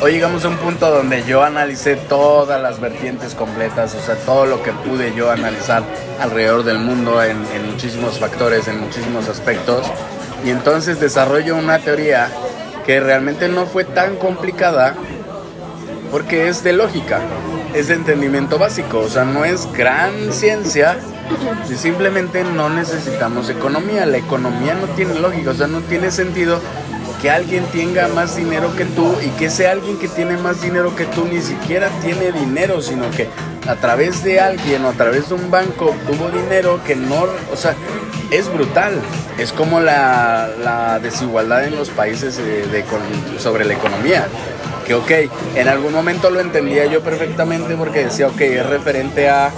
[0.00, 4.46] hoy llegamos a un punto donde yo analicé todas las vertientes completas, o sea, todo
[4.46, 5.82] lo que pude yo analizar
[6.20, 9.84] alrededor del mundo en, en muchísimos factores, en muchísimos aspectos.
[10.44, 12.30] Y entonces desarrollo una teoría
[12.84, 14.94] que realmente no fue tan complicada
[16.10, 17.20] porque es de lógica,
[17.74, 20.98] es de entendimiento básico, o sea, no es gran ciencia,
[21.66, 26.60] si simplemente no necesitamos economía, la economía no tiene lógica, o sea, no tiene sentido
[27.22, 30.96] que alguien tenga más dinero que tú y que ese alguien que tiene más dinero
[30.96, 33.28] que tú ni siquiera tiene dinero, sino que
[33.68, 37.56] a través de alguien o a través de un banco obtuvo dinero que no, o
[37.56, 37.76] sea,
[38.30, 39.00] es brutal.
[39.38, 42.84] Es como la, desigualdad en los países eh,
[43.38, 44.26] sobre la economía.
[44.86, 45.10] Que ok,
[45.54, 49.50] en algún momento lo entendía yo perfectamente porque decía, ok, es referente a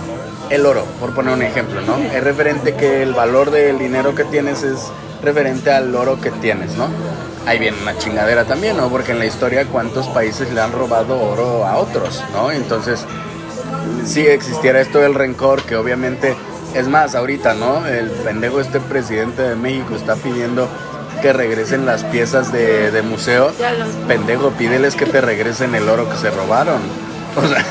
[0.50, 1.96] el oro, por poner un ejemplo, ¿no?
[1.96, 4.90] Es referente que el valor del dinero que tienes es
[5.22, 6.88] referente al oro que tienes, ¿no?
[7.46, 8.88] Ahí viene una chingadera también, ¿no?
[8.90, 12.52] Porque en la historia cuántos países le han robado oro a otros, ¿no?
[12.52, 13.06] Entonces,
[14.04, 16.36] si existiera esto del rencor, que obviamente,
[16.74, 17.86] es más, ahorita, ¿no?
[17.86, 20.68] El pendejo este presidente de México está pidiendo
[21.20, 23.52] que regresen las piezas de, de museo.
[24.08, 26.80] Pendejo, pídeles que te regresen el oro que se robaron.
[27.34, 27.64] O sea,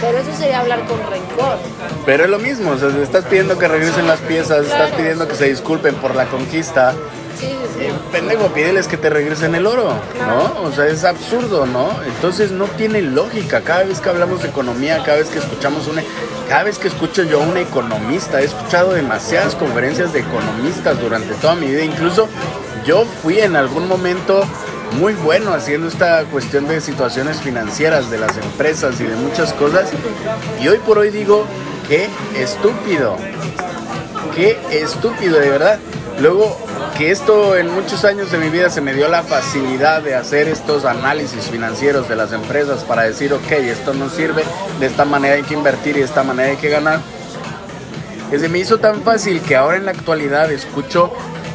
[0.00, 1.58] Pero eso sería hablar con rencor.
[2.06, 5.34] pero es lo mismo, o sea, estás pidiendo que regresen las piezas, estás pidiendo que
[5.34, 6.94] se disculpen por la conquista.
[8.10, 9.92] Pendejo, pídeles que te regresen el oro,
[10.26, 10.62] ¿no?
[10.62, 11.90] O sea, es absurdo, ¿no?
[12.06, 13.62] Entonces no tiene lógica.
[13.62, 16.02] Cada vez que hablamos de economía, cada vez que escuchamos una,
[16.48, 21.34] cada vez que escucho yo a un economista, he escuchado demasiadas conferencias de economistas durante
[21.34, 21.84] toda mi vida.
[21.84, 22.28] Incluso
[22.84, 24.44] yo fui en algún momento
[24.98, 29.90] muy bueno haciendo esta cuestión de situaciones financieras de las empresas y de muchas cosas.
[30.60, 31.46] Y hoy por hoy digo,
[31.88, 33.16] qué estúpido
[34.34, 35.78] qué estúpido, de verdad.
[36.20, 36.58] Luego,
[36.96, 40.48] que esto en muchos años de mi vida se me dio la facilidad de hacer
[40.48, 44.44] estos análisis financieros de las empresas para decir, ok, esto no sirve,
[44.78, 47.00] de esta manera hay que invertir y de esta manera hay que ganar.
[48.30, 51.12] Que me hizo tan fácil que ahora en la actualidad escucho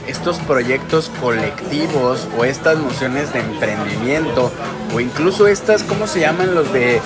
[0.08, 4.52] estos proyectos colectivos o estas nociones de emprendimiento
[4.94, 6.56] o incluso estas, ¿cómo se llaman?
[6.56, 7.02] Los de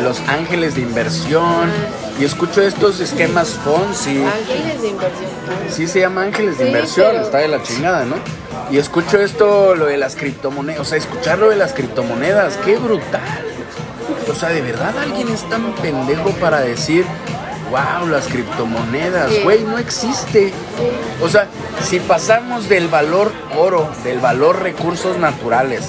[0.00, 1.70] los ángeles de inversión.
[2.20, 4.22] Y escucho estos esquemas Fonsi.
[4.24, 5.30] Ángeles de inversión.
[5.70, 8.16] Sí se llama ángeles de Sí, inversión, pero- está de la chingada, ¿no?
[8.70, 12.76] Y escucho esto, lo de las criptomonedas, o sea, escuchar lo de las criptomonedas, qué
[12.76, 13.20] brutal.
[14.30, 17.04] O sea, ¿de verdad alguien es tan pendejo para decir,
[17.70, 19.30] wow, las criptomonedas?
[19.30, 19.40] Sí.
[19.42, 20.52] Güey, no existe.
[21.22, 21.48] O sea,
[21.86, 25.82] si pasamos del valor oro, del valor recursos naturales,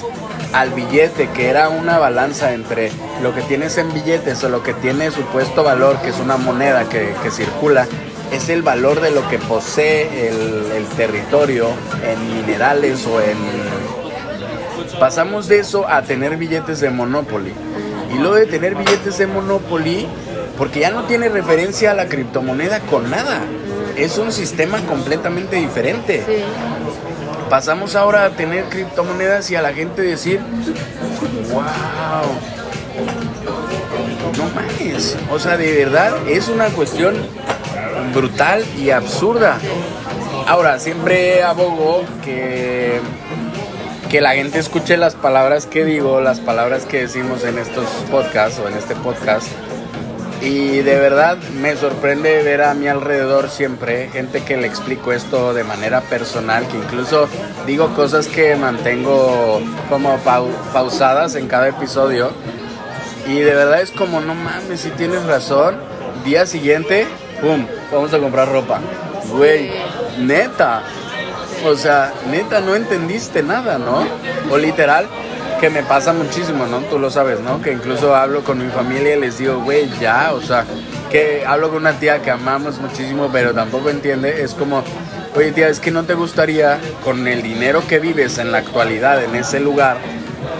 [0.52, 2.90] al billete, que era una balanza entre
[3.24, 6.90] lo que tienes en billetes o lo que tiene supuesto valor, que es una moneda
[6.90, 7.88] que, que circula,
[8.30, 11.68] es el valor de lo que posee el, el territorio
[12.06, 13.38] en minerales o en...
[15.00, 17.54] Pasamos de eso a tener billetes de Monopoly.
[18.14, 20.06] Y luego de tener billetes de Monopoly,
[20.58, 23.40] porque ya no tiene referencia a la criptomoneda con nada.
[23.96, 26.44] Es un sistema completamente diferente Sí.
[27.48, 30.40] pasamos ahora a tener criptomonedas y a la gente decir,
[31.52, 31.64] wow,
[34.36, 37.14] no mames, o sea, de verdad es una cuestión
[38.14, 39.58] brutal y absurda.
[40.46, 43.00] Ahora, siempre abogo que,
[44.10, 48.60] que la gente escuche las palabras que digo, las palabras que decimos en estos podcasts
[48.62, 49.46] o en este podcast.
[50.42, 55.54] Y de verdad me sorprende ver a mi alrededor siempre gente que le explico esto
[55.54, 57.28] de manera personal, que incluso
[57.66, 62.30] digo cosas que mantengo como pau- pausadas en cada episodio.
[63.26, 65.76] Y de verdad es como, no mames, si tienes razón.
[66.24, 67.06] Día siguiente,
[67.40, 67.66] ¡pum!
[67.92, 68.80] Vamos a comprar ropa.
[69.30, 69.70] Güey,
[70.18, 70.82] neta.
[71.64, 74.06] O sea, neta, no entendiste nada, ¿no?
[74.50, 75.06] O literal,
[75.60, 76.78] que me pasa muchísimo, ¿no?
[76.80, 77.62] Tú lo sabes, ¿no?
[77.62, 80.64] Que incluso hablo con mi familia y les digo, güey, ya, o sea,
[81.10, 84.42] que hablo con una tía que amamos muchísimo, pero tampoco entiende.
[84.42, 84.82] Es como,
[85.34, 89.22] oye, tía, es que no te gustaría, con el dinero que vives en la actualidad
[89.24, 89.96] en ese lugar,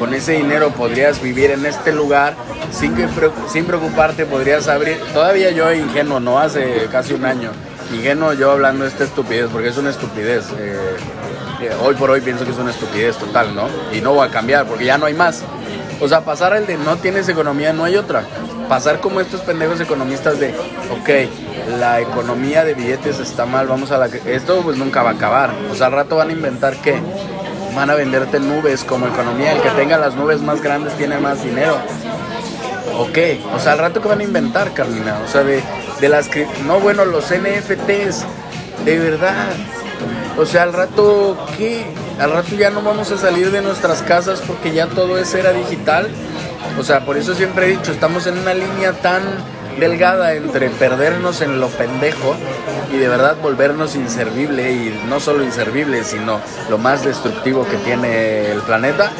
[0.05, 2.35] con ese dinero podrías vivir en este lugar
[2.71, 3.09] sin, que,
[3.51, 7.53] sin preocuparte, podrías abrir, todavía yo ingenuo, no hace casi un año,
[7.91, 10.45] ingenuo yo hablando de esta estupidez, porque es una estupidez.
[10.59, 10.97] eh,
[11.63, 13.67] eh, hoy por hoy pienso que es una estupidez total, ¿no?
[13.95, 15.43] Y no voy a cambiar porque ya no hay más.
[16.03, 18.25] O sea, pasar al de no tienes economía, no hay otra.
[18.69, 20.55] Pasar como estos pendejos economistas de,
[20.91, 24.07] ok, la economía de billetes está mal, vamos a la...
[24.27, 25.55] Esto pues nunca va a acabar.
[25.73, 27.01] O sea, al rato van a inventar qué.
[27.75, 29.53] Van a venderte nubes como economía.
[29.53, 31.77] El que tenga las nubes más grandes tiene más dinero.
[32.99, 33.19] Ok,
[33.55, 35.19] o sea, al rato que van a inventar, Carmina.
[35.25, 35.63] O sea, de,
[36.01, 36.31] de las...
[36.67, 38.25] No, bueno, los NFTs.
[38.85, 39.49] De verdad.
[40.37, 41.85] O sea, al rato, ¿qué?
[42.19, 45.53] Al rato ya no vamos a salir de nuestras casas porque ya todo es era
[45.53, 46.09] digital.
[46.79, 49.23] O sea, por eso siempre he dicho, estamos en una línea tan
[49.79, 52.37] delgada entre perdernos en lo pendejo
[52.93, 58.51] y de verdad volvernos inservible y no solo inservible, sino lo más destructivo que tiene
[58.51, 59.11] el planeta.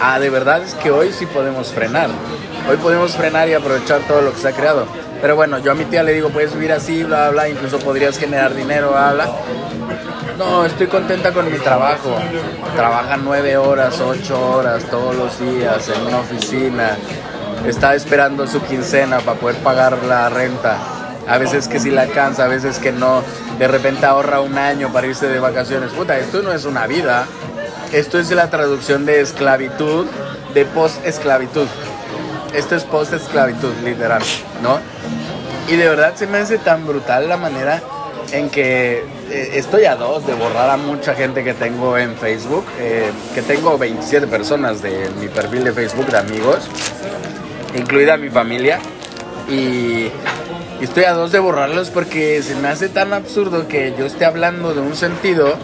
[0.00, 2.10] Ah, de verdad es que hoy sí podemos frenar.
[2.68, 4.86] Hoy podemos frenar y aprovechar todo lo que se ha creado.
[5.20, 8.18] Pero bueno, yo a mi tía le digo, puedes vivir así, bla, bla, incluso podrías
[8.18, 9.28] generar dinero, bla, bla.
[10.38, 12.16] No, estoy contenta con mi trabajo.
[12.74, 16.96] Trabaja nueve horas, ocho horas todos los días en una oficina.
[17.66, 20.78] Está esperando su quincena para poder pagar la renta.
[21.26, 23.22] A veces que sí la alcanza, a veces que no.
[23.58, 25.92] De repente ahorra un año para irse de vacaciones.
[25.92, 27.26] Puta, esto no es una vida.
[27.92, 30.06] Esto es la traducción de esclavitud,
[30.52, 31.68] de post-esclavitud.
[32.52, 34.22] Esto es post-esclavitud, literal,
[34.62, 34.78] ¿no?
[35.68, 37.80] Y de verdad se me hace tan brutal la manera
[38.32, 42.64] en que eh, estoy a dos de borrar a mucha gente que tengo en Facebook,
[42.78, 46.68] eh, que tengo 27 personas de mi perfil de Facebook de amigos,
[47.74, 48.78] incluida mi familia,
[49.48, 50.10] y,
[50.80, 54.74] estoy a dos de borrarlos porque se me hace tan absurdo que yo esté hablando
[54.74, 55.54] de un sentido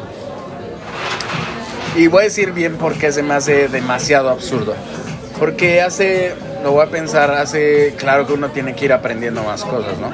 [1.97, 4.75] y voy a decir bien por qué se me hace demasiado absurdo.
[5.39, 9.65] Porque hace, lo voy a pensar, hace, claro que uno tiene que ir aprendiendo más
[9.65, 10.11] cosas, ¿no?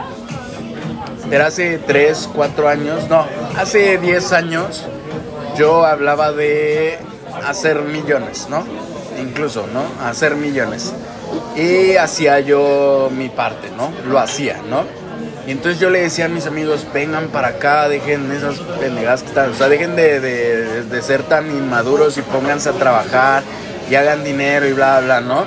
[1.29, 3.27] Pero hace 3, 4 años, no,
[3.57, 4.85] hace 10 años
[5.59, 6.99] yo hablaba de
[7.47, 8.65] hacer millones, ¿no?
[9.21, 9.83] Incluso, ¿no?
[10.07, 10.93] Hacer millones.
[11.57, 13.93] Y hacía yo mi parte, ¿no?
[14.09, 14.84] Lo hacía, ¿no?
[15.47, 19.28] Y entonces yo le decía a mis amigos, vengan para acá, dejen esas pendejadas que
[19.28, 23.43] están, o sea, dejen de, de- de ser tan inmaduros y pónganse a trabajar
[23.89, 25.47] y hagan dinero y bla, bla, ¿no?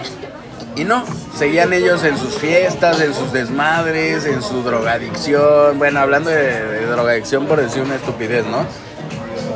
[0.77, 1.03] Y no,
[1.37, 5.77] seguían ellos en sus fiestas, en sus desmadres, en su drogadicción.
[5.77, 8.65] Bueno, hablando de, de drogadicción por decir una estupidez, ¿no?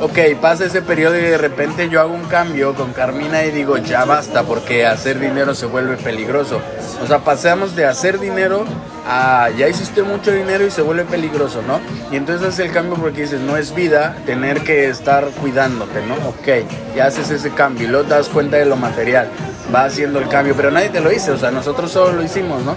[0.04, 3.78] Ok, pasa ese periodo y de repente yo hago un cambio con Carmina y digo,
[3.78, 6.60] ya basta, porque hacer dinero se vuelve peligroso.
[7.02, 8.66] O sea, pasamos de hacer dinero
[9.08, 11.80] a ya hiciste mucho dinero y se vuelve peligroso, ¿no?
[12.12, 16.14] Y entonces haces el cambio porque dices, no es vida tener que estar cuidándote, ¿no?
[16.28, 19.30] Ok, ya haces ese cambio y luego das cuenta de lo material,
[19.74, 22.62] va haciendo el cambio, pero nadie te lo dice, o sea, nosotros solo lo hicimos,
[22.62, 22.76] ¿no?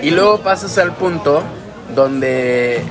[0.00, 1.42] Y luego pasas al punto
[1.94, 2.82] donde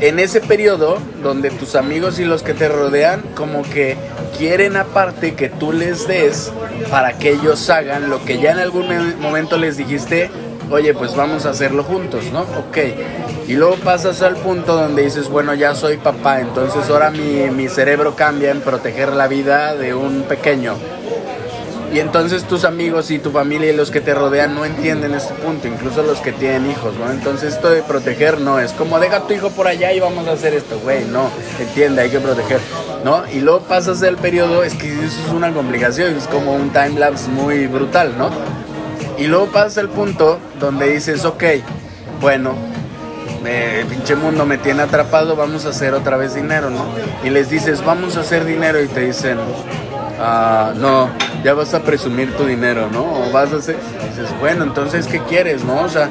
[0.00, 3.96] en ese periodo donde tus amigos y los que te rodean como que
[4.36, 6.52] quieren aparte que tú les des
[6.90, 8.86] para que ellos hagan lo que ya en algún
[9.20, 10.30] momento les dijiste,
[10.70, 12.42] oye, pues vamos a hacerlo juntos, ¿no?
[12.42, 12.78] Ok.
[13.48, 17.68] Y luego pasas al punto donde dices, bueno, ya soy papá, entonces ahora mi, mi
[17.68, 20.76] cerebro cambia en proteger la vida de un pequeño
[21.92, 25.32] y entonces tus amigos y tu familia y los que te rodean no entienden este
[25.34, 27.10] punto, incluso los que tienen hijos, ¿no?
[27.10, 30.32] Entonces esto de proteger no es como deja tu hijo por allá y vamos a
[30.32, 32.60] hacer esto, güey, no, entiende, hay que proteger,
[33.04, 33.22] ¿no?
[33.32, 36.98] Y luego pasas del periodo, es que eso es una complicación, es como un time
[36.98, 38.30] lapse muy brutal, ¿no?
[39.16, 41.44] Y luego pasas el punto donde dices, ok,
[42.20, 42.54] bueno,
[43.44, 46.84] el pinche mundo me tiene atrapado, vamos a hacer otra vez dinero, ¿no?
[47.24, 49.38] Y les dices, vamos a hacer dinero y te dicen,
[50.18, 51.08] ah, no,
[51.44, 53.02] ya vas a presumir tu dinero, ¿no?
[53.04, 53.76] O vas a hacer,
[54.08, 55.82] dices, bueno, entonces, ¿qué quieres, no?
[55.82, 56.10] O sea,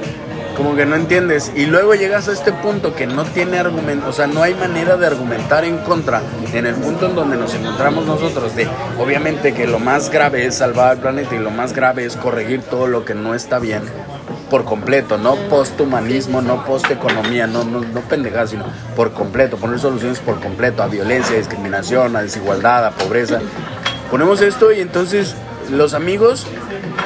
[0.57, 1.51] como que no entiendes.
[1.55, 4.97] Y luego llegas a este punto que no tiene argumento, o sea, no hay manera
[4.97, 8.55] de argumentar en contra en el punto en donde nos encontramos nosotros.
[8.55, 8.67] De,
[8.99, 12.61] obviamente que lo más grave es salvar al planeta y lo más grave es corregir
[12.63, 13.83] todo lo que no está bien
[14.49, 18.63] por completo, no posthumanismo, no posteconomía, no, no, no pendejadas, sino
[18.95, 23.41] por completo, poner soluciones por completo a violencia, discriminación, a desigualdad, a pobreza
[24.09, 25.35] ponemos esto y entonces
[25.69, 26.47] los amigos,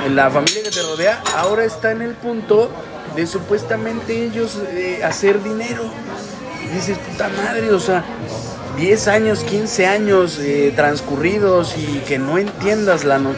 [0.09, 2.69] la familia que te rodea, ahora está en el punto
[3.15, 5.83] de supuestamente ellos eh, hacer dinero.
[6.73, 8.03] dices, puta madre, o sea,
[8.77, 13.35] 10 años, 15 años eh, transcurridos y que no entiendas la no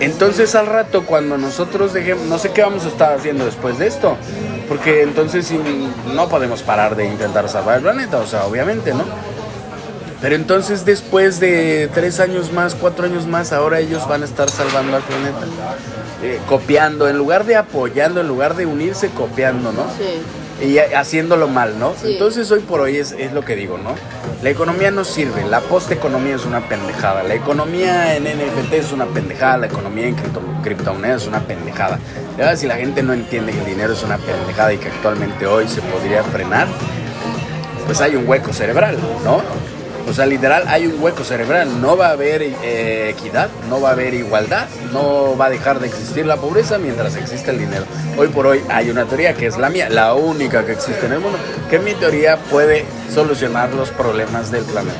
[0.00, 3.86] entonces al rato cuando nosotros dejemos, no sé qué vamos a estar haciendo después de
[3.86, 4.16] esto,
[4.68, 5.50] porque entonces
[6.14, 9.04] no podemos parar de intentar salvar el planeta, o sea, obviamente, ¿no?
[10.26, 14.50] Pero entonces después de tres años más, cuatro años más, ahora ellos van a estar
[14.50, 15.38] salvando al planeta.
[16.20, 19.84] Eh, copiando, en lugar de apoyando, en lugar de unirse, copiando, ¿no?
[19.96, 20.66] Sí.
[20.66, 21.94] Y haciéndolo mal, ¿no?
[22.02, 23.94] Entonces hoy por hoy es, es, lo que digo, ¿no?
[24.42, 29.06] La economía no sirve, la posteconomía es una pendejada, la economía en NFT es una
[29.06, 30.16] pendejada, la economía en
[30.64, 32.00] criptomonedas es una pendejada.
[32.36, 35.46] verdad, si la gente no entiende que el dinero es una pendejada y que actualmente
[35.46, 36.66] hoy se podría frenar,
[37.86, 39.40] pues hay un hueco cerebral, ¿no?
[40.08, 43.88] O sea, literal hay un hueco cerebral, no va a haber eh, equidad, no va
[43.90, 47.84] a haber igualdad, no va a dejar de existir la pobreza mientras existe el dinero.
[48.16, 51.14] Hoy por hoy hay una teoría que es la mía, la única que existe en
[51.14, 51.38] el mundo,
[51.68, 54.96] que mi teoría puede solucionar los problemas del planeta.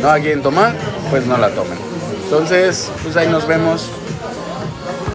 [0.00, 0.74] No a quien tomar,
[1.10, 1.78] pues no la tomen.
[2.24, 3.90] Entonces, pues ahí nos vemos.